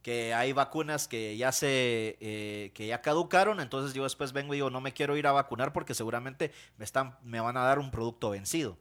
que 0.02 0.34
hay 0.34 0.54
vacunas 0.54 1.10
que 1.10 1.36
ya 1.36 1.52
se 1.52 2.18
eh, 2.22 2.72
que 2.74 2.88
ya 2.88 3.02
caducaron, 3.02 3.60
entonces 3.60 3.94
yo 3.94 4.04
después 4.04 4.32
vengo 4.32 4.54
y 4.54 4.58
digo 4.58 4.70
no 4.70 4.80
me 4.80 4.94
quiero 4.94 5.18
ir 5.18 5.28
a 5.28 5.34
vacunar 5.34 5.74
porque 5.74 5.94
seguramente 5.94 6.54
me 6.78 6.86
están 6.86 7.18
me 7.24 7.42
van 7.42 7.58
a 7.58 7.64
dar 7.64 7.78
un 7.78 7.92
producto 7.92 8.30
vencido. 8.30 8.78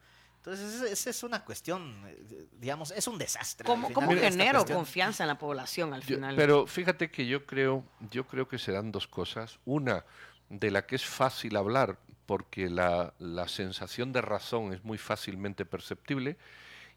Entonces 0.46 0.92
esa 0.92 1.10
es 1.10 1.22
una 1.24 1.44
cuestión, 1.44 1.92
eh, 2.06 2.46
digamos, 2.52 2.92
es 2.92 3.08
un 3.08 3.18
desastre. 3.18 3.66
¿Cómo, 3.66 3.92
¿cómo 3.92 4.12
genero 4.12 4.64
confianza 4.64 5.24
en 5.24 5.28
la 5.28 5.38
población 5.38 5.92
al 5.92 6.04
final? 6.04 6.36
pero 6.36 6.68
fíjate 6.68 7.10
que 7.10 7.26
yo 7.26 7.44
creo, 7.44 7.84
yo 8.12 8.28
creo 8.28 8.46
que 8.46 8.56
se 8.56 8.70
dan 8.70 8.92
dos 8.92 9.08
cosas. 9.08 9.58
Una 9.64 10.04
de 10.48 10.70
la 10.70 10.86
que 10.86 10.94
es 10.94 11.04
fácil 11.04 11.56
hablar 11.56 11.98
porque 12.26 12.70
la, 12.70 13.12
la 13.18 13.48
sensación 13.48 14.12
de 14.12 14.20
razón 14.20 14.72
es 14.72 14.84
muy 14.84 14.98
fácilmente 14.98 15.64
perceptible 15.64 16.36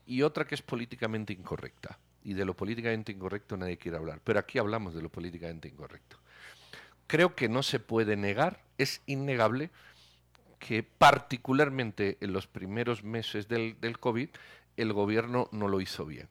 y 0.06 0.22
otra 0.22 0.46
que 0.46 0.54
es 0.54 0.62
políticamente 0.62 1.34
incorrecta 1.34 1.98
y 2.24 2.36
de 2.36 2.46
lo 2.46 2.56
políticamente 2.56 3.12
incorrecto 3.12 3.58
nadie 3.58 3.78
quiere 3.78 3.98
hablar, 3.98 4.22
pero 4.24 4.38
aquí 4.38 4.60
hablamos 4.60 4.94
de 4.94 5.02
lo 5.02 5.10
políticamente 5.10 5.68
incorrecto. 5.68 6.18
Creo 7.08 7.34
que 7.34 7.50
no 7.50 7.64
se 7.64 7.80
puede 7.80 8.16
negar, 8.16 8.62
es 8.78 9.02
innegable 9.08 9.72
que 10.60 10.84
particularmente 10.84 12.18
en 12.22 12.34
los 12.34 12.48
primeros 12.48 13.04
meses 13.04 13.48
del, 13.48 13.80
del 13.80 14.00
COVID 14.00 14.30
el 14.78 14.94
gobierno 14.94 15.50
no 15.52 15.68
lo 15.68 15.82
hizo 15.82 16.06
bien. 16.06 16.28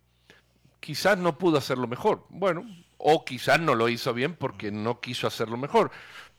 Quizás 0.81 1.19
no 1.19 1.39
pudo 1.39 1.59
hacerlo 1.59 1.89
mejor, 1.89 2.25
bueno, 2.29 2.65
o 2.99 3.25
quizás 3.25 3.61
no 3.61 3.75
lo 3.75 3.89
hizo 3.89 4.15
bien 4.15 4.35
porque 4.35 4.71
no 4.71 5.01
quiso 5.01 5.27
hacerlo 5.27 5.57
mejor, 5.57 5.91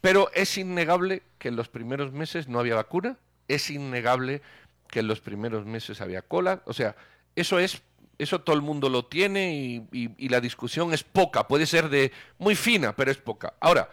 pero 0.01 0.31
es 0.33 0.57
innegable 0.57 1.23
que 1.37 1.49
en 1.49 1.55
los 1.55 1.67
primeros 1.67 2.11
meses 2.11 2.47
no 2.47 2.59
había 2.59 2.75
vacuna, 2.75 3.17
es 3.47 3.69
innegable 3.69 4.41
que 4.87 5.01
en 5.01 5.07
los 5.07 5.19
primeros 5.19 5.65
meses 5.65 6.01
había 6.01 6.21
cola, 6.21 6.61
o 6.65 6.73
sea, 6.73 6.95
eso 7.35 7.59
es 7.59 7.81
eso 8.19 8.41
todo 8.41 8.55
el 8.55 8.61
mundo 8.61 8.89
lo 8.89 9.05
tiene 9.05 9.87
y, 9.91 10.27
la 10.27 10.41
discusión 10.41 10.93
es 10.93 11.03
poca, 11.03 11.47
puede 11.47 11.65
ser 11.65 11.89
de 11.89 12.11
muy 12.37 12.53
fina, 12.53 12.93
pero 12.93 13.11
es 13.11 13.17
poca. 13.17 13.53
Ahora, 13.61 13.89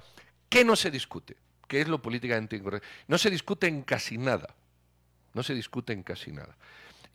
¿qué 0.48 0.64
no 0.64 0.74
se 0.74 0.90
discute? 0.90 1.36
¿Qué 1.66 1.80
es 1.80 1.88
lo 1.88 2.00
políticamente 2.00 2.56
incorrecto? 2.56 2.86
No 3.08 3.18
se 3.18 3.30
discute 3.30 3.66
en 3.66 3.82
casi 3.82 4.18
nada. 4.18 4.54
No 5.34 5.42
se 5.42 5.54
discute 5.54 5.92
en 5.92 6.02
casi 6.02 6.32
nada. 6.32 6.56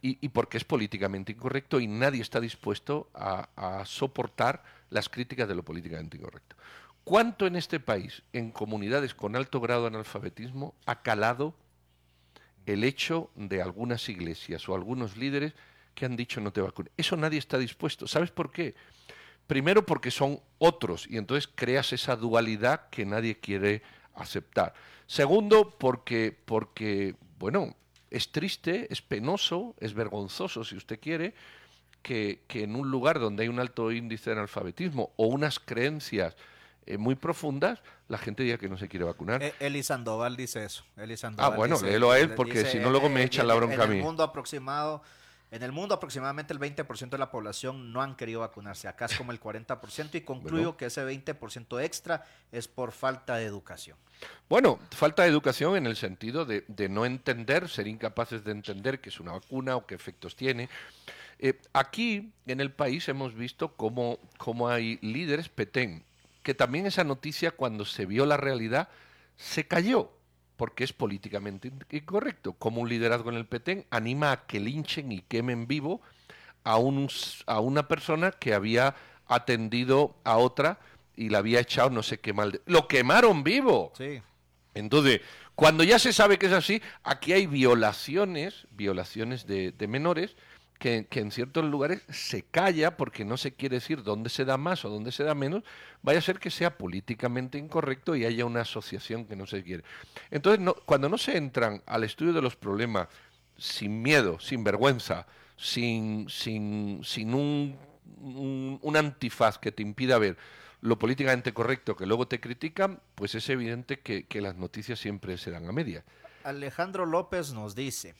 Y, 0.04 0.30
porque 0.30 0.58
es 0.58 0.64
políticamente 0.64 1.32
incorrecto 1.32 1.80
y 1.80 1.86
nadie 1.86 2.24
está 2.24 2.40
dispuesto 2.40 3.12
a, 3.14 3.50
a 3.56 3.86
soportar 3.86 4.64
las 4.90 5.10
críticas 5.10 5.48
de 5.48 5.54
lo 5.54 5.64
políticamente 5.64 6.18
incorrecto. 6.18 6.56
¿Cuánto 7.04 7.46
en 7.46 7.56
este 7.56 7.80
país, 7.80 8.24
en 8.34 8.50
comunidades 8.52 9.14
con 9.14 9.36
alto 9.36 9.60
grado 9.60 9.82
de 9.82 9.88
analfabetismo, 9.90 10.74
ha 10.88 11.04
calado 11.04 11.54
el 12.66 12.84
hecho 12.84 13.30
de 13.36 13.62
algunas 13.62 14.10
iglesias 14.10 14.68
o 14.68 14.74
algunos 14.74 15.18
líderes 15.18 15.54
que 15.94 16.06
han 16.06 16.16
dicho 16.16 16.42
no 16.42 16.52
te 16.52 16.62
vacunes. 16.62 16.92
Eso 16.98 17.16
nadie 17.16 17.38
está 17.38 17.60
dispuesto. 17.60 18.08
¿Sabes 18.08 18.32
por 18.32 18.52
qué? 18.52 18.74
primero 19.52 19.86
porque 19.86 20.12
son 20.12 20.40
otros 20.60 21.06
y 21.10 21.18
entonces 21.18 21.52
creas 21.54 21.92
esa 21.92 22.16
dualidad 22.16 22.88
que 22.90 23.06
nadie 23.06 23.38
quiere 23.38 23.82
aceptar. 24.15 24.74
Segundo, 25.08 25.69
porque, 25.78 26.38
porque 26.45 27.15
bueno, 27.38 27.76
es 28.10 28.32
triste, 28.32 28.88
es 28.89 29.02
penoso, 29.02 29.76
es 29.80 29.93
vergonzoso, 29.93 30.63
si 30.63 30.76
usted 30.76 31.00
quiere, 31.00 31.34
que, 32.02 32.41
en 32.50 32.76
un 32.76 32.89
lugar 32.91 33.19
donde 33.19 33.43
hay 33.43 33.50
un 33.50 33.60
alto 33.60 33.91
índice 33.91 34.30
de 34.32 34.38
analfabetismo 34.38 35.12
o 35.15 35.28
unas 35.28 35.60
creencias 35.60 36.36
eh, 36.86 36.97
muy 36.97 37.15
profundas, 37.15 37.82
la 38.08 38.17
gente 38.17 38.43
diga 38.43 38.58
que 38.58 38.67
no 38.67 38.78
se 38.78 38.88
quiere 38.88 39.06
vacunar. 39.06 39.41
E-, 39.43 39.54
Eli 39.60 39.84
Sandoval 39.84 40.36
dice 40.36 40.65
eso. 40.65 40.84
ah, 41.38 41.50
bueno, 41.50 41.80
léelo 41.82 42.12
a 42.12 42.19
él 42.19 42.34
porque 42.34 42.65
si 42.65 42.80
no 42.80 42.89
luego 42.89 43.10
me 43.10 43.24
echa 43.24 43.43
la 43.43 43.54
bronca 43.54 43.84
a 43.84 43.88
mí. 43.88 43.93
En 43.93 44.00
el 44.00 44.06
mundo 44.06 44.24
aproximado, 44.24 45.04
en 45.52 45.64
el 45.64 45.72
mundo 45.74 45.94
aproximadamente 45.94 46.54
el 46.54 46.60
20% 46.60 47.10
de 47.10 47.18
la 47.18 47.30
población 47.30 47.92
no 47.92 48.02
han 48.02 48.16
querido 48.16 48.40
vacunarse. 48.40 48.88
Acá 48.88 49.06
es 49.06 49.16
como 49.16 49.34
el 49.34 49.40
40% 49.40 50.16
y 50.16 50.22
concluyo 50.22 50.78
que 50.78 50.86
ese 50.86 51.06
20% 51.06 51.84
extra 51.84 52.26
es 52.54 52.70
por 52.70 52.94
falta 52.94 53.36
de 53.36 53.46
educación. 53.46 53.98
Bueno, 54.48 54.80
falta 54.92 55.24
de 55.24 55.30
educación 55.30 55.76
en 55.76 55.88
el 55.88 55.98
sentido 55.98 56.46
de, 56.46 56.64
de 56.68 56.88
no 56.88 57.06
entender, 57.06 57.68
ser 57.68 57.88
incapaces 57.88 58.46
de 58.46 58.52
entender 58.52 59.02
qué 59.02 59.10
es 59.10 59.20
una 59.20 59.34
vacuna 59.34 59.76
o 59.76 59.86
qué 59.86 59.96
efectos 59.96 60.36
tiene. 60.38 60.70
Eh, 61.40 61.60
aquí 61.74 62.32
en 62.46 62.62
el 62.62 62.72
país 62.72 63.10
hemos 63.10 63.34
visto 63.36 63.76
cómo, 63.76 64.20
cómo 64.38 64.70
hay 64.70 65.00
líderes, 65.02 65.50
Petén, 65.50 66.04
que 66.44 66.54
también 66.54 66.86
esa 66.86 67.04
noticia 67.04 67.52
cuando 67.52 67.84
se 67.84 68.06
vio 68.06 68.26
la 68.26 68.38
realidad 68.38 68.90
se 69.38 69.68
cayó, 69.68 70.12
porque 70.62 70.84
es 70.84 70.93
políticamente 70.93 71.71
incorrecto. 71.89 72.54
Como 72.54 72.82
un 72.82 72.88
liderazgo 72.88 73.32
en 73.32 73.36
el 73.36 73.47
Petén 73.47 73.88
anima 73.89 74.32
a 74.32 74.45
que 74.45 74.60
linchen 74.60 75.12
y 75.12 75.21
quemen 75.21 75.65
vivo 75.65 76.02
a, 76.63 76.78
un, 76.78 77.10
a 77.47 77.60
una 77.60 77.88
persona 77.88 78.30
que 78.30 78.54
había 78.54 78.93
atendido 79.26 80.13
a 80.24 80.38
otra 80.38 80.78
y 81.15 81.30
la 81.30 81.39
había 81.39 81.62
echado 81.62 81.89
no 81.89 82.04
sé 82.04 82.19
qué 82.19 82.32
mal. 82.32 82.62
Lo 82.67 82.88
quemaron 82.88 83.43
vivo. 83.43 83.91
Sí. 83.97 84.21
Entonces, 84.76 85.21
cuando 85.56 85.84
ya 85.84 85.97
se 85.97 86.13
sabe 86.13 86.38
que 86.38 86.45
es 86.45 86.54
así, 86.54 86.80
aquí 87.02 87.34
hay 87.34 87.47
violaciones, 87.47 88.67
violaciones 88.69 89.47
de 89.47 89.88
menores, 89.89 90.36
que, 90.82 91.08
en 91.12 91.30
ciertos 91.30 91.63
lugares 91.63 92.02
se 92.10 92.41
calla 92.41 92.98
porque 92.98 93.24
no 93.24 93.38
se 93.38 93.54
quiere 93.54 93.76
decir 93.76 94.02
dónde 94.02 94.32
se 94.32 94.46
da 94.46 94.58
más 94.58 94.84
o 94.84 94.89
dónde 94.89 95.12
se 95.12 95.24
da 95.24 95.36
menos, 95.36 95.63
vaya 96.02 96.17
a 96.17 96.24
ser 96.24 96.39
que 96.39 96.50
sea 96.50 96.76
políticamente 96.76 97.60
incorrecto 97.60 98.15
y 98.15 98.26
haya 98.26 98.46
una 98.46 98.62
asociación 98.62 99.26
que 99.26 99.36
no 99.36 99.46
se 99.46 99.63
quiere. 99.63 99.84
Entonces, 100.32 100.67
cuando 100.86 101.08
no 101.08 101.20
se 101.20 101.38
entran 101.38 101.84
al 101.86 102.04
estudio 102.04 102.34
de 102.34 102.41
los 102.41 102.56
problemas 102.56 103.10
sin 103.60 104.02
miedo, 104.02 104.39
sin 104.39 104.63
vergüenza, 104.63 105.28
sin, 105.56 106.28
sin, 106.30 107.02
sin 107.04 107.36
un, 107.36 107.78
un, 108.82 108.98
antifaz 108.98 109.60
que 109.60 109.72
te 109.72 109.84
impida 109.84 110.17
ver 110.17 110.36
lo 110.82 110.98
políticamente 110.98 111.54
correcto 111.54 111.96
que 111.96 112.08
luego 112.08 112.28
te 112.28 112.39
critican, 112.39 113.00
pues 113.13 113.36
es 113.36 113.48
evidente 113.50 114.00
que, 114.00 114.26
que 114.26 114.41
las 114.41 114.56
noticias 114.56 115.00
siempre 115.00 115.38
se 115.38 115.52
dan 115.52 115.67
a 115.67 115.72
media. 115.72 116.04
Alejandro 116.44 117.06
López 117.06 117.54
nos 117.54 117.76
dice, 117.76 118.15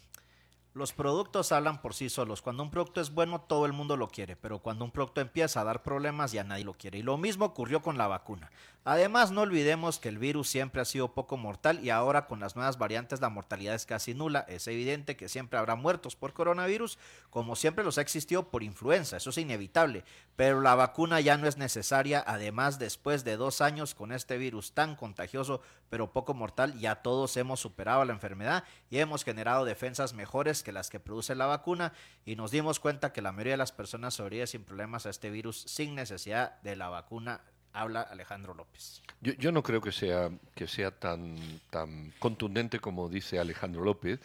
los 0.74 0.94
productos 0.94 1.52
hablan 1.52 1.82
por 1.82 1.94
sí 1.94 2.10
solos. 2.10 2.42
Cuando 2.42 2.64
un 2.64 2.72
producto 2.72 3.02
es 3.02 3.14
bueno, 3.14 3.42
todo 3.42 3.66
el 3.66 3.74
mundo 3.74 3.98
lo 3.98 4.08
quiere, 4.08 4.36
pero 4.36 4.60
cuando 4.60 4.86
un 4.86 4.92
producto 4.92 5.20
empieza 5.20 5.62
a 5.62 5.64
dar 5.66 5.84
problemas, 5.84 6.32
ya 6.32 6.44
nadie 6.44 6.64
lo 6.64 6.74
quiere. 6.74 7.00
Y 7.00 7.04
lo 7.04 7.18
mismo 7.18 7.46
ocurrió 7.46 7.82
con 7.82 7.98
la 7.98 8.08
vacuna. 8.08 8.50
Además, 8.84 9.30
no 9.30 9.42
olvidemos 9.42 10.00
que 10.00 10.10
el 10.10 10.18
virus 10.18 10.50
siempre 10.50 10.82
ha 10.82 10.86
sido 10.86 11.14
poco 11.14 11.38
mortal 11.38 11.86
y 11.86 11.92
ahora 11.92 12.26
con 12.26 12.40
las 12.40 12.56
nuevas 12.56 12.80
variantes 12.80 13.22
la 13.22 13.30
mortalidad 13.30 13.76
es 13.76 13.86
casi 13.86 14.16
nula. 14.16 14.44
Es 14.50 14.66
evidente 14.68 15.16
que 15.16 15.30
siempre 15.30 15.60
habrá 15.60 15.76
muertos 15.76 16.16
por 16.16 16.34
coronavirus, 16.34 16.98
como 17.30 17.56
siempre 17.56 17.84
los 17.84 18.00
ha 18.00 18.02
existido 18.02 18.50
por 18.50 18.64
influenza, 18.64 19.18
eso 19.18 19.30
es 19.30 19.38
inevitable. 19.38 20.04
Pero 20.36 20.62
la 20.62 20.74
vacuna 20.74 21.22
ya 21.22 21.38
no 21.38 21.48
es 21.48 21.58
necesaria. 21.58 22.24
Además, 22.26 22.80
después 22.80 23.24
de 23.24 23.38
dos 23.38 23.62
años 23.62 23.94
con 23.94 24.12
este 24.12 24.40
virus 24.40 24.72
tan 24.72 24.96
contagioso 24.96 25.62
pero 25.92 26.12
poco 26.12 26.34
mortal, 26.34 26.80
ya 26.80 26.96
todos 26.96 27.38
hemos 27.38 27.60
superado 27.60 28.04
la 28.04 28.14
enfermedad 28.14 28.64
y 28.90 28.98
hemos 28.98 29.24
generado 29.24 29.64
defensas 29.64 30.14
mejores 30.14 30.64
que 30.64 30.72
las 30.72 30.90
que 30.90 31.00
produce 31.00 31.36
la 31.36 31.46
vacuna 31.46 31.94
y 32.26 32.36
nos 32.36 32.50
dimos 32.50 32.80
cuenta 32.80 33.14
que 33.14 33.22
la 33.22 33.32
mayoría 33.32 33.54
de 33.54 33.58
las 33.58 33.74
personas 33.74 34.16
sobreviven 34.16 34.48
sin 34.48 34.64
problemas 34.64 35.06
a 35.06 35.12
este 35.12 35.30
virus 35.30 35.62
sin 35.68 35.94
necesidad 35.94 36.60
de 36.62 36.78
la 36.78 36.90
vacuna 36.90 37.42
habla 37.74 38.02
Alejandro 38.02 38.54
López. 38.54 39.02
Yo, 39.22 39.52
no 39.52 39.64
creo 39.64 39.82
que 39.82 39.92
sea, 39.92 40.30
que 40.56 40.68
sea 40.68 40.92
tan, 40.92 41.38
tan 41.70 42.12
contundente 42.20 42.80
como 42.80 43.10
dice 43.10 43.40
Alejandro 43.40 43.84
López. 43.84 44.20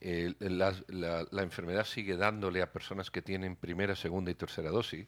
la, 0.00 1.42
enfermedad 1.42 1.86
sigue 1.86 2.16
dándole 2.16 2.62
a 2.62 2.72
personas 2.72 3.10
que 3.10 3.22
tienen 3.22 3.56
primera, 3.56 3.96
segunda 3.96 4.30
y 4.30 4.34
tercera 4.34 4.70
dosis. 4.70 5.06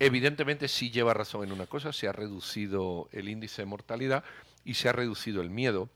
Evidentemente 0.00 0.68
sí 0.68 0.90
lleva 0.90 1.14
razón 1.14 1.44
en 1.44 1.52
una 1.52 1.66
cosa, 1.66 1.92
se 1.92 2.08
ha 2.08 2.12
reducido 2.12 3.08
el 3.12 3.28
índice 3.28 3.62
de 3.62 3.66
mortalidad 3.66 4.24
y 4.64 4.74
se 4.74 4.88
ha 4.88 4.92
reducido 4.92 5.40
el 5.40 5.50
miedo. 5.50 5.88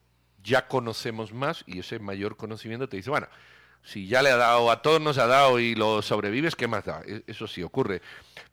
Ya 0.42 0.66
conocemos 0.66 1.32
más 1.32 1.62
y 1.66 1.78
ese 1.78 1.98
mayor 1.98 2.36
conocimiento 2.36 2.88
te 2.88 2.96
dice, 2.96 3.10
bueno, 3.10 3.28
si 3.84 4.06
ya 4.06 4.22
le 4.22 4.30
ha 4.30 4.36
dado, 4.36 4.70
a 4.70 4.80
todos 4.80 5.00
nos 5.00 5.18
ha 5.18 5.26
dado 5.26 5.58
y 5.58 5.74
lo 5.74 6.02
sobrevives, 6.02 6.54
¿qué 6.54 6.68
más 6.68 6.84
da? 6.84 7.02
E, 7.06 7.24
eso 7.26 7.46
sí 7.46 7.62
ocurre. 7.62 8.00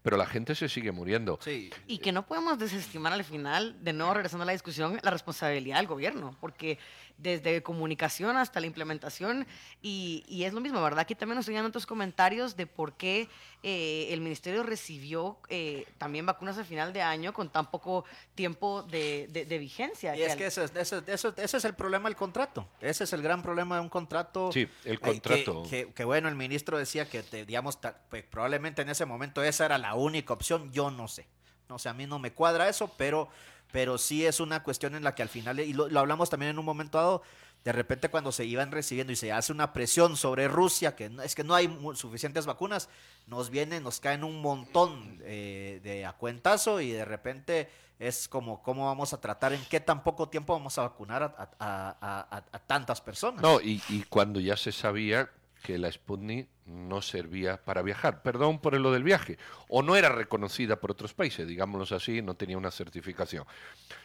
Pero 0.02 0.18
la 0.18 0.26
gente 0.26 0.56
se 0.56 0.70
sigue 0.70 0.92
muriendo. 0.92 1.40
Y 1.88 1.98
que 2.00 2.12
no 2.12 2.26
podemos 2.26 2.58
desestimar 2.58 3.14
al 3.14 3.24
final, 3.24 3.84
de 3.84 3.94
nuevo 3.94 4.14
regresando 4.14 4.44
a 4.44 4.46
la 4.46 4.54
discusión, 4.54 5.00
la 5.04 5.12
responsabilidad 5.12 5.78
del 5.78 5.88
gobierno, 5.88 6.36
porque 6.40 6.80
desde 7.18 7.62
comunicación 7.62 8.38
hasta 8.38 8.60
la 8.60 8.66
implementación, 8.66 9.46
y, 9.82 10.24
y 10.28 10.46
es 10.46 10.54
lo 10.54 10.62
mismo, 10.62 10.82
¿verdad? 10.82 11.02
Aquí 11.02 11.16
también 11.16 11.36
nos 11.36 11.48
llegan 11.48 11.66
otros 11.66 11.86
comentarios 11.86 12.56
de 12.56 12.66
por 12.66 12.94
qué 12.94 13.28
eh, 13.62 14.08
el 14.12 14.22
ministerio 14.22 14.64
recibió 14.64 15.38
eh, 15.50 15.86
también 15.98 16.26
vacunas 16.26 16.58
al 16.58 16.66
final 16.66 16.94
de 16.94 17.02
año 17.02 17.34
con 17.34 17.50
tan 17.50 17.70
poco 17.70 18.06
tiempo 18.34 18.84
de, 18.84 19.28
de, 19.28 19.58
vigencia. 19.58 20.16
Y 20.16 20.22
es 20.22 20.38
que 20.38 20.46
ese, 20.46 20.64
ese, 20.64 21.04
ese, 21.06 21.58
es 21.58 21.66
el 21.66 21.74
problema 21.74 22.08
del 22.08 22.16
contrato. 22.16 22.68
Ese 22.80 23.04
es 23.04 23.12
el 23.12 23.22
gran 23.22 23.42
problema 23.42 23.76
de 23.76 23.82
un 23.82 23.90
contrato. 23.90 24.52
Sí, 24.54 24.68
el 24.86 24.96
eh, 24.96 24.98
contrato. 24.98 25.64
que, 25.70 25.92
que, 25.94 26.04
bueno, 26.06 26.30
el 26.30 26.36
ministro 26.36 26.78
decía 26.78 27.10
que, 27.10 27.22
digamos, 27.46 27.78
pues, 28.10 28.24
probablemente 28.24 28.82
en 28.82 28.90
ese 28.90 29.06
momento 29.06 29.44
esa 29.44 29.66
era 29.66 29.78
la 29.78 29.96
única 29.96 30.34
opción. 30.34 30.72
Yo 30.72 30.90
no 30.90 31.10
sé. 31.10 31.28
No 31.68 31.78
sé, 31.78 31.90
a 31.90 31.94
mí 31.94 32.08
no 32.08 32.18
me 32.18 32.32
cuadra 32.32 32.70
eso, 32.70 32.92
pero 32.98 33.30
pero 33.72 33.98
sí 33.98 34.26
es 34.26 34.40
una 34.40 34.64
cuestión 34.64 34.96
en 34.96 35.04
la 35.04 35.14
que 35.14 35.22
al 35.22 35.30
final, 35.30 35.60
y 35.60 35.74
lo, 35.74 35.86
hablamos 36.00 36.30
también 36.30 36.52
en 36.52 36.60
un 36.60 36.66
momento 36.66 36.98
dado, 36.98 37.22
de 37.64 37.72
repente 37.72 38.10
cuando 38.10 38.32
se 38.32 38.46
iban 38.46 38.72
recibiendo 38.72 39.12
y 39.12 39.16
se 39.16 39.32
hace 39.32 39.52
una 39.52 39.74
presión 39.74 40.16
sobre 40.16 40.48
Rusia, 40.48 40.96
que 40.96 41.12
es 41.24 41.36
que 41.36 41.44
no 41.44 41.56
hay 41.56 41.70
suficientes 41.96 42.46
vacunas, 42.46 42.90
nos 43.28 43.50
vienen, 43.50 43.84
nos 43.84 44.00
caen 44.00 44.24
un 44.24 44.42
montón 44.42 45.20
eh, 45.24 45.80
de 45.84 46.06
a 46.06 46.14
cuentazo 46.14 46.80
y 46.82 46.92
de 46.92 47.06
repente 47.06 47.70
es 48.00 48.30
como 48.30 48.64
cómo 48.64 48.86
vamos 48.86 49.14
a 49.14 49.20
tratar, 49.20 49.52
en 49.52 49.64
qué 49.66 49.82
tan 49.82 50.04
poco 50.04 50.30
tiempo 50.30 50.54
vamos 50.54 50.78
a 50.78 50.84
vacunar 50.84 51.36
a, 51.60 52.62
tantas 52.66 53.02
personas. 53.02 53.42
No, 53.42 53.60
y, 53.60 53.82
y, 53.90 54.04
cuando 54.04 54.40
ya 54.40 54.56
se 54.56 54.72
sabía 54.72 55.30
que 55.64 55.78
la 55.78 55.92
Sputnik 55.92 56.48
no 56.66 57.02
servía 57.02 57.64
para 57.64 57.82
viajar. 57.82 58.22
Perdón 58.22 58.60
por 58.60 58.80
lo 58.80 58.92
del 58.92 59.04
viaje. 59.04 59.38
O 59.68 59.82
no 59.82 59.96
era 59.96 60.10
reconocida 60.10 60.80
por 60.80 60.92
otros 60.92 61.14
países, 61.14 61.48
digámoslo 61.48 61.96
así, 61.96 62.22
no 62.22 62.36
tenía 62.36 62.58
una 62.58 62.72
certificación. 62.72 63.46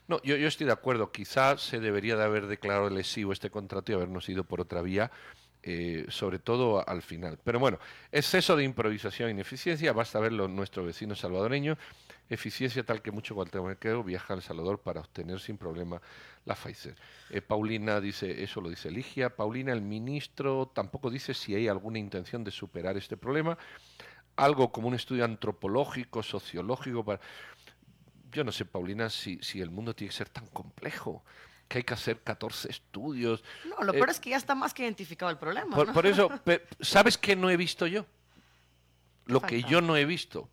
No, 0.08 0.20
yo, 0.22 0.36
yo 0.36 0.48
estoy 0.48 0.66
de 0.66 0.72
acuerdo. 0.72 1.12
Quizás 1.12 1.62
se 1.62 1.80
debería 1.80 2.16
de 2.16 2.24
haber 2.24 2.46
declarado 2.46 2.90
lesivo 2.90 3.32
este 3.32 3.50
contrato 3.50 3.92
y 3.92 3.94
habernos 3.94 4.28
ido 4.28 4.44
por 4.44 4.60
otra 4.60 4.82
vía. 4.82 5.10
Eh, 5.66 6.04
sobre 6.10 6.38
todo 6.38 6.86
al 6.86 7.00
final. 7.00 7.38
Pero 7.42 7.58
bueno, 7.58 7.78
exceso 8.12 8.54
de 8.54 8.64
improvisación 8.64 9.28
e 9.28 9.32
ineficiencia, 9.32 9.94
basta 9.94 10.20
verlo 10.20 10.46
nuestro 10.46 10.84
vecino 10.84 11.14
salvadoreño, 11.14 11.78
eficiencia 12.28 12.84
tal 12.84 13.00
que 13.00 13.10
mucho 13.10 13.34
guatemalteco 13.34 14.04
viaja 14.04 14.34
a 14.34 14.36
El 14.36 14.42
Salvador 14.42 14.80
para 14.80 15.00
obtener 15.00 15.40
sin 15.40 15.56
problema 15.56 16.02
la 16.44 16.54
Pfizer. 16.54 16.94
Eh, 17.30 17.40
Paulina 17.40 17.98
dice, 17.98 18.42
eso 18.42 18.60
lo 18.60 18.68
dice 18.68 18.90
Ligia. 18.90 19.34
Paulina, 19.34 19.72
el 19.72 19.80
ministro 19.80 20.70
tampoco 20.74 21.08
dice 21.08 21.32
si 21.32 21.54
hay 21.54 21.66
alguna 21.66 21.98
intención 21.98 22.44
de 22.44 22.50
superar 22.50 22.98
este 22.98 23.16
problema. 23.16 23.56
Algo 24.36 24.70
como 24.70 24.88
un 24.88 24.94
estudio 24.94 25.24
antropológico, 25.24 26.22
sociológico. 26.22 27.06
Para... 27.06 27.20
Yo 28.30 28.44
no 28.44 28.52
sé, 28.52 28.66
Paulina, 28.66 29.08
si, 29.08 29.38
si 29.40 29.62
el 29.62 29.70
mundo 29.70 29.94
tiene 29.94 30.10
que 30.10 30.16
ser 30.16 30.28
tan 30.28 30.46
complejo 30.48 31.24
que 31.68 31.78
hay 31.78 31.84
que 31.84 31.94
hacer 31.94 32.20
14 32.20 32.70
estudios. 32.70 33.42
No, 33.64 33.84
lo 33.84 33.92
peor 33.92 34.08
eh, 34.08 34.12
es 34.12 34.20
que 34.20 34.30
ya 34.30 34.36
está 34.36 34.54
más 34.54 34.74
que 34.74 34.82
identificado 34.82 35.30
el 35.30 35.38
problema. 35.38 35.74
Por, 35.74 36.06
eso, 36.06 36.30
¿sabes 36.80 37.18
qué 37.18 37.36
no 37.36 37.50
he 37.50 37.56
visto 37.56 37.86
yo? 37.86 38.06
Lo 39.26 39.40
que 39.40 39.62
yo 39.62 39.80
no 39.80 39.96
he 39.96 40.04
visto. 40.04 40.48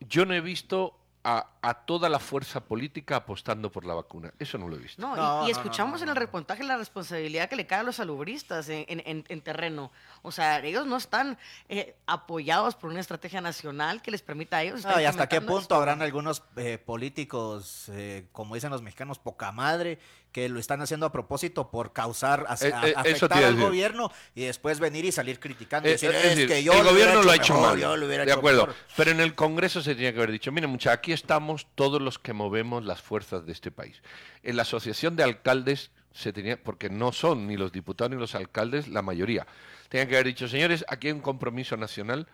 Yo 0.00 0.24
no 0.24 0.34
he 0.34 0.40
visto 0.40 0.96
a, 1.30 1.46
a 1.60 1.74
toda 1.74 2.08
la 2.08 2.18
fuerza 2.18 2.60
política 2.60 3.16
apostando 3.16 3.70
por 3.70 3.84
la 3.84 3.92
vacuna. 3.92 4.32
Eso 4.38 4.56
no 4.56 4.66
lo 4.68 4.76
he 4.76 4.78
visto. 4.78 5.02
No, 5.02 5.14
y- 5.14 5.18
No, 5.18 5.42
y, 5.42 5.52
no, 5.52 5.58
escuchamos 5.58 6.00
no, 6.00 6.04
en 6.04 6.08
el 6.10 6.16
reportaje 6.16 6.64
la 6.64 6.78
responsabilidad 6.78 7.48
que 7.50 7.56
le 7.56 7.66
cae 7.66 7.80
a 7.80 7.82
los 7.82 7.96
salubristas 7.96 8.68
en, 8.70 8.86
en- 8.88 9.02
en- 9.04 9.24
en 9.28 9.40
terreno. 9.42 9.92
O 10.22 10.32
sea, 10.32 10.60
ellos 10.64 10.86
no 10.86 10.96
están 10.96 11.36
eh, 11.68 11.94
apoyados 12.06 12.74
por 12.76 12.88
una 12.90 13.00
estrategia 13.00 13.40
nacional 13.42 14.00
que 14.00 14.10
les 14.10 14.22
permita 14.22 14.56
a 14.58 14.62
ellos. 14.62 14.78
estar 14.80 15.00
y 15.00 15.04
hasta 15.04 15.28
qué 15.28 15.40
punto 15.42 15.58
esto. 15.60 15.74
habrán 15.74 16.00
algunos 16.00 16.42
eh, 16.56 16.78
políticos, 16.78 17.88
eh, 17.92 18.26
como 18.32 18.54
dicen 18.54 18.70
los 18.70 18.82
mexicanos, 18.82 19.18
poca 19.18 19.52
madre, 19.52 19.98
que 20.32 20.48
lo 20.50 20.60
están 20.60 20.80
haciendo 20.82 21.06
a 21.06 21.10
propósito 21.12 21.70
por 21.70 21.92
causar, 21.92 22.44
a- 22.48 22.54
Eh, 22.54 22.72
a- 22.74 22.88
eh, 22.88 22.94
afectar 22.96 23.42
al 23.44 23.56
gobierno 23.56 24.12
y 24.34 24.44
después 24.44 24.78
venir 24.78 25.04
y 25.04 25.12
salir 25.12 25.40
criticando. 25.40 25.88
y 25.88 25.90
Eh, 25.90 25.94
decir, 25.94 26.10
es 26.10 26.16
"Es 26.16 26.22
decir, 26.30 26.48
que 26.48 26.62
yo 26.62 26.72
el 26.74 26.84
gobierno 26.84 27.22
lo 27.22 27.30
ha 27.30 27.36
hecho 27.36 27.54
mejor, 27.54 27.68
mal. 27.70 27.78
yo 27.80 27.96
lo 27.96 28.06
hubiera 28.06 28.24
de 28.24 28.30
hecho 28.30 28.38
acuerdo. 28.38 28.66
mejor". 28.66 28.76
Pero 28.96 29.10
en 29.10 29.20
el 29.20 29.34
Congreso 29.34 29.80
se 29.82 29.94
tenía 29.94 30.12
que 30.12 30.18
haber 30.18 30.32
dicho, 30.32 30.52
mire 30.52 30.66
muchachos, 30.66 30.98
aquí 30.98 31.12
estamos 31.18 31.66
todos 31.74 32.00
los 32.00 32.18
que 32.18 32.32
movemos 32.32 32.84
las 32.84 33.02
fuerzas 33.02 33.44
de 33.44 33.52
este 33.52 33.70
país. 33.70 34.02
En 34.42 34.56
la 34.56 34.62
Asociación 34.62 35.16
de 35.16 35.24
Alcaldes 35.24 35.90
se 36.12 36.32
tenía, 36.32 36.62
porque 36.62 36.88
no 36.88 37.12
son 37.12 37.46
ni 37.46 37.56
los 37.56 37.72
diputados 37.72 38.10
ni 38.10 38.16
los 38.16 38.34
alcaldes 38.34 38.88
la 38.88 39.02
mayoría. 39.02 39.46
Tenían 39.88 40.08
que 40.08 40.14
haber 40.14 40.26
dicho, 40.26 40.48
señores, 40.48 40.84
aquí 40.88 41.08
hay 41.08 41.12
un 41.12 41.20
compromiso 41.20 41.76
nacional, 41.76 42.26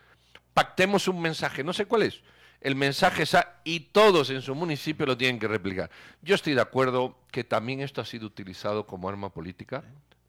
pactemos 0.52 1.08
un 1.08 1.20
mensaje, 1.20 1.64
no 1.64 1.72
sé 1.72 1.86
cuál 1.86 2.02
es. 2.02 2.20
El 2.60 2.76
mensaje 2.76 3.24
es 3.24 3.34
a, 3.34 3.60
y 3.64 3.80
todos 3.80 4.30
en 4.30 4.40
su 4.40 4.54
municipio 4.54 5.04
lo 5.04 5.16
tienen 5.18 5.38
que 5.38 5.48
replicar. 5.48 5.90
Yo 6.22 6.34
estoy 6.34 6.54
de 6.54 6.62
acuerdo 6.62 7.18
que 7.30 7.44
también 7.44 7.80
esto 7.80 8.00
ha 8.00 8.06
sido 8.06 8.26
utilizado 8.26 8.86
como 8.86 9.08
arma 9.08 9.30
política. 9.30 9.84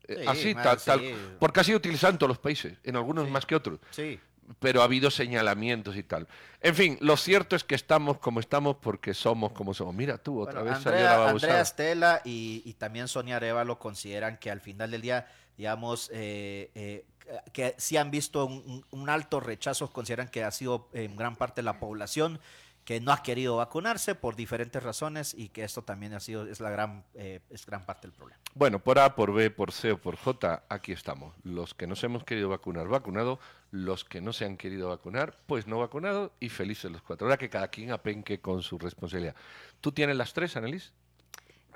Eh, 0.07 0.17
Sí, 0.21 0.27
así, 0.27 0.53
tal, 0.55 0.79
sí. 0.79 0.85
tal, 0.85 1.01
porque 1.39 1.61
ha 1.61 1.63
sido 1.63 1.77
utilizado 1.77 2.11
en 2.11 2.19
todos 2.19 2.27
los 2.29 2.37
países, 2.37 2.77
en 2.83 2.95
algunos 2.95 3.27
más 3.29 3.45
que 3.45 3.55
otros 3.55 3.79
Sí. 3.89 4.19
Pero 4.59 4.81
ha 4.81 4.85
habido 4.85 5.09
señalamientos 5.11 5.95
y 5.95 6.03
tal. 6.03 6.27
En 6.61 6.75
fin, 6.75 6.97
lo 7.01 7.17
cierto 7.17 7.55
es 7.55 7.63
que 7.63 7.75
estamos 7.75 8.17
como 8.19 8.39
estamos 8.39 8.77
porque 8.81 9.13
somos 9.13 9.51
como 9.53 9.73
somos. 9.73 9.93
Mira 9.95 10.17
tú, 10.17 10.39
otra 10.41 10.61
Bueno, 10.61 10.75
vez 10.75 10.83
salió 10.83 11.03
la 11.03 11.13
Andrea. 11.15 11.29
Andrea 11.29 11.61
Estela 11.61 12.21
y, 12.23 12.61
y 12.65 12.73
también 12.73 13.07
Sonia 13.07 13.37
Arevalo 13.37 13.79
consideran 13.79 14.37
que 14.37 14.51
al 14.51 14.61
final 14.61 14.91
del 14.91 15.01
día, 15.01 15.27
digamos, 15.57 16.09
eh, 16.13 16.71
eh, 16.75 17.05
que 17.53 17.73
sí 17.77 17.97
han 17.97 18.11
visto 18.11 18.45
un- 18.45 18.85
un 18.91 19.09
alto 19.09 19.39
rechazo, 19.39 19.89
consideran 19.91 20.27
que 20.27 20.43
ha 20.43 20.51
sido 20.51 20.89
en 20.93 21.15
gran 21.15 21.35
parte 21.35 21.61
la 21.63 21.79
población 21.79 22.39
que 22.85 23.01
no 23.01 23.11
ha 23.11 23.23
querido 23.23 23.57
vacunarse 23.57 24.13
por 24.13 24.35
diferentes 24.35 24.81
razones 24.81 25.33
y 25.33 25.49
que 25.49 25.63
esto 25.63 25.81
también 25.81 26.13
ha 26.13 26.19
sido 26.19 26.45
es 26.47 26.59
la 26.59 26.69
gran 26.69 27.03
eh, 27.15 27.41
es 27.49 27.65
gran 27.65 27.85
parte 27.85 28.07
del 28.07 28.15
problema. 28.15 28.39
Bueno, 28.53 28.79
por 28.79 28.99
A, 28.99 29.15
por 29.15 29.33
B, 29.33 29.49
por 29.49 29.71
C 29.71 29.91
o 29.91 29.97
por 29.97 30.15
J, 30.15 30.63
aquí 30.69 30.91
estamos. 30.91 31.35
Los 31.43 31.73
que 31.73 31.87
nos 31.87 32.03
hemos 32.03 32.23
querido 32.23 32.47
vacunar, 32.47 32.87
vacunado. 32.87 33.39
Los 33.71 34.05
que 34.05 34.21
no 34.21 34.31
se 34.31 34.45
han 34.45 34.55
querido 34.55 34.89
vacunar, 34.89 35.35
pues 35.47 35.67
no 35.67 35.79
vacunado. 35.79 36.31
Y 36.39 36.49
felices 36.49 36.91
los 36.91 37.01
cuatro. 37.01 37.27
Ahora 37.27 37.37
que 37.37 37.49
cada 37.49 37.67
quien 37.67 37.91
apenque 37.91 38.39
con 38.39 38.61
su 38.61 38.77
responsabilidad. 38.77 39.35
¿Tú 39.81 39.91
tienes 39.91 40.15
las 40.15 40.33
tres, 40.33 40.55
Annelies? 40.55 40.93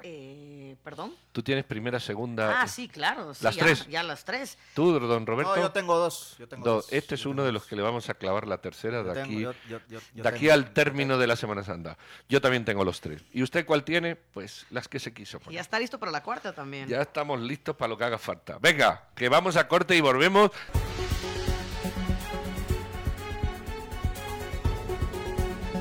Eh, 0.04 0.76
¿Perdón? 0.84 1.14
¿Tú 1.32 1.42
tienes 1.44 1.66
primera, 1.66 2.00
segunda? 2.00 2.62
Ah, 2.62 2.68
sí, 2.68 2.88
claro. 2.88 3.34
sí, 3.34 3.44
Las 3.44 3.56
ya, 3.56 3.64
tres. 3.64 3.88
Ya 3.88 4.04
las 4.04 4.24
tres. 4.26 4.58
¿Tú, 4.74 5.00
don 5.00 5.26
Roberto? 5.26 5.56
No, 5.56 5.62
yo 5.62 5.72
tengo 5.72 5.98
dos. 5.98 6.36
Yo 6.40 6.48
tengo 6.48 6.64
Dos. 6.66 6.86
dos. 6.86 6.94
Este 6.94 7.16
es 7.16 7.22
Yo 7.22 7.30
uno 7.32 7.38
tengo 7.42 7.46
de 7.48 7.52
los 7.54 7.66
que 7.66 7.76
le 7.76 7.82
vamos 7.82 8.10
a 8.10 8.14
clavar 8.14 8.48
la 8.48 8.60
tercera 8.60 8.98
Yo 9.00 9.04
de 9.04 9.14
tengo- 9.14 9.26
aquí. 9.26 9.40
yo- 9.42 9.52
yo- 9.70 9.80
yo- 9.90 10.00
yo 10.14 10.24
de 10.24 10.30
aquí 10.30 10.40
tengo- 10.42 10.54
al 10.54 10.72
término 10.74 11.18
de 11.18 11.28
la 11.28 11.36
Semana 11.36 11.64
Santa. 11.64 11.98
Yo 12.28 12.42
también 12.42 12.66
tengo 12.66 12.84
los 12.84 13.02
tres. 13.02 13.22
¿Y 13.34 13.44
usted 13.44 13.66
cuál 13.66 13.84
tiene? 13.84 14.16
Pues 14.16 14.66
las 14.70 14.88
que 14.88 15.00
se 15.00 15.14
quiso 15.14 15.38
Y 15.38 15.40
poner. 15.42 15.56
ya 15.56 15.62
está 15.62 15.80
listo 15.80 16.00
para 16.00 16.12
la 16.12 16.24
cuarta 16.24 16.54
también. 16.54 16.88
Ya 16.88 17.02
estamos 17.02 17.40
listos 17.40 17.76
para 17.76 17.90
lo 17.90 17.98
que 17.98 18.04
haga 18.06 18.18
falta. 18.18 18.58
Venga, 18.60 19.10
que 19.16 19.30
vamos 19.30 19.56
a 19.56 19.68
corte 19.68 19.96
y 19.96 20.02
volvemos. 20.02 20.52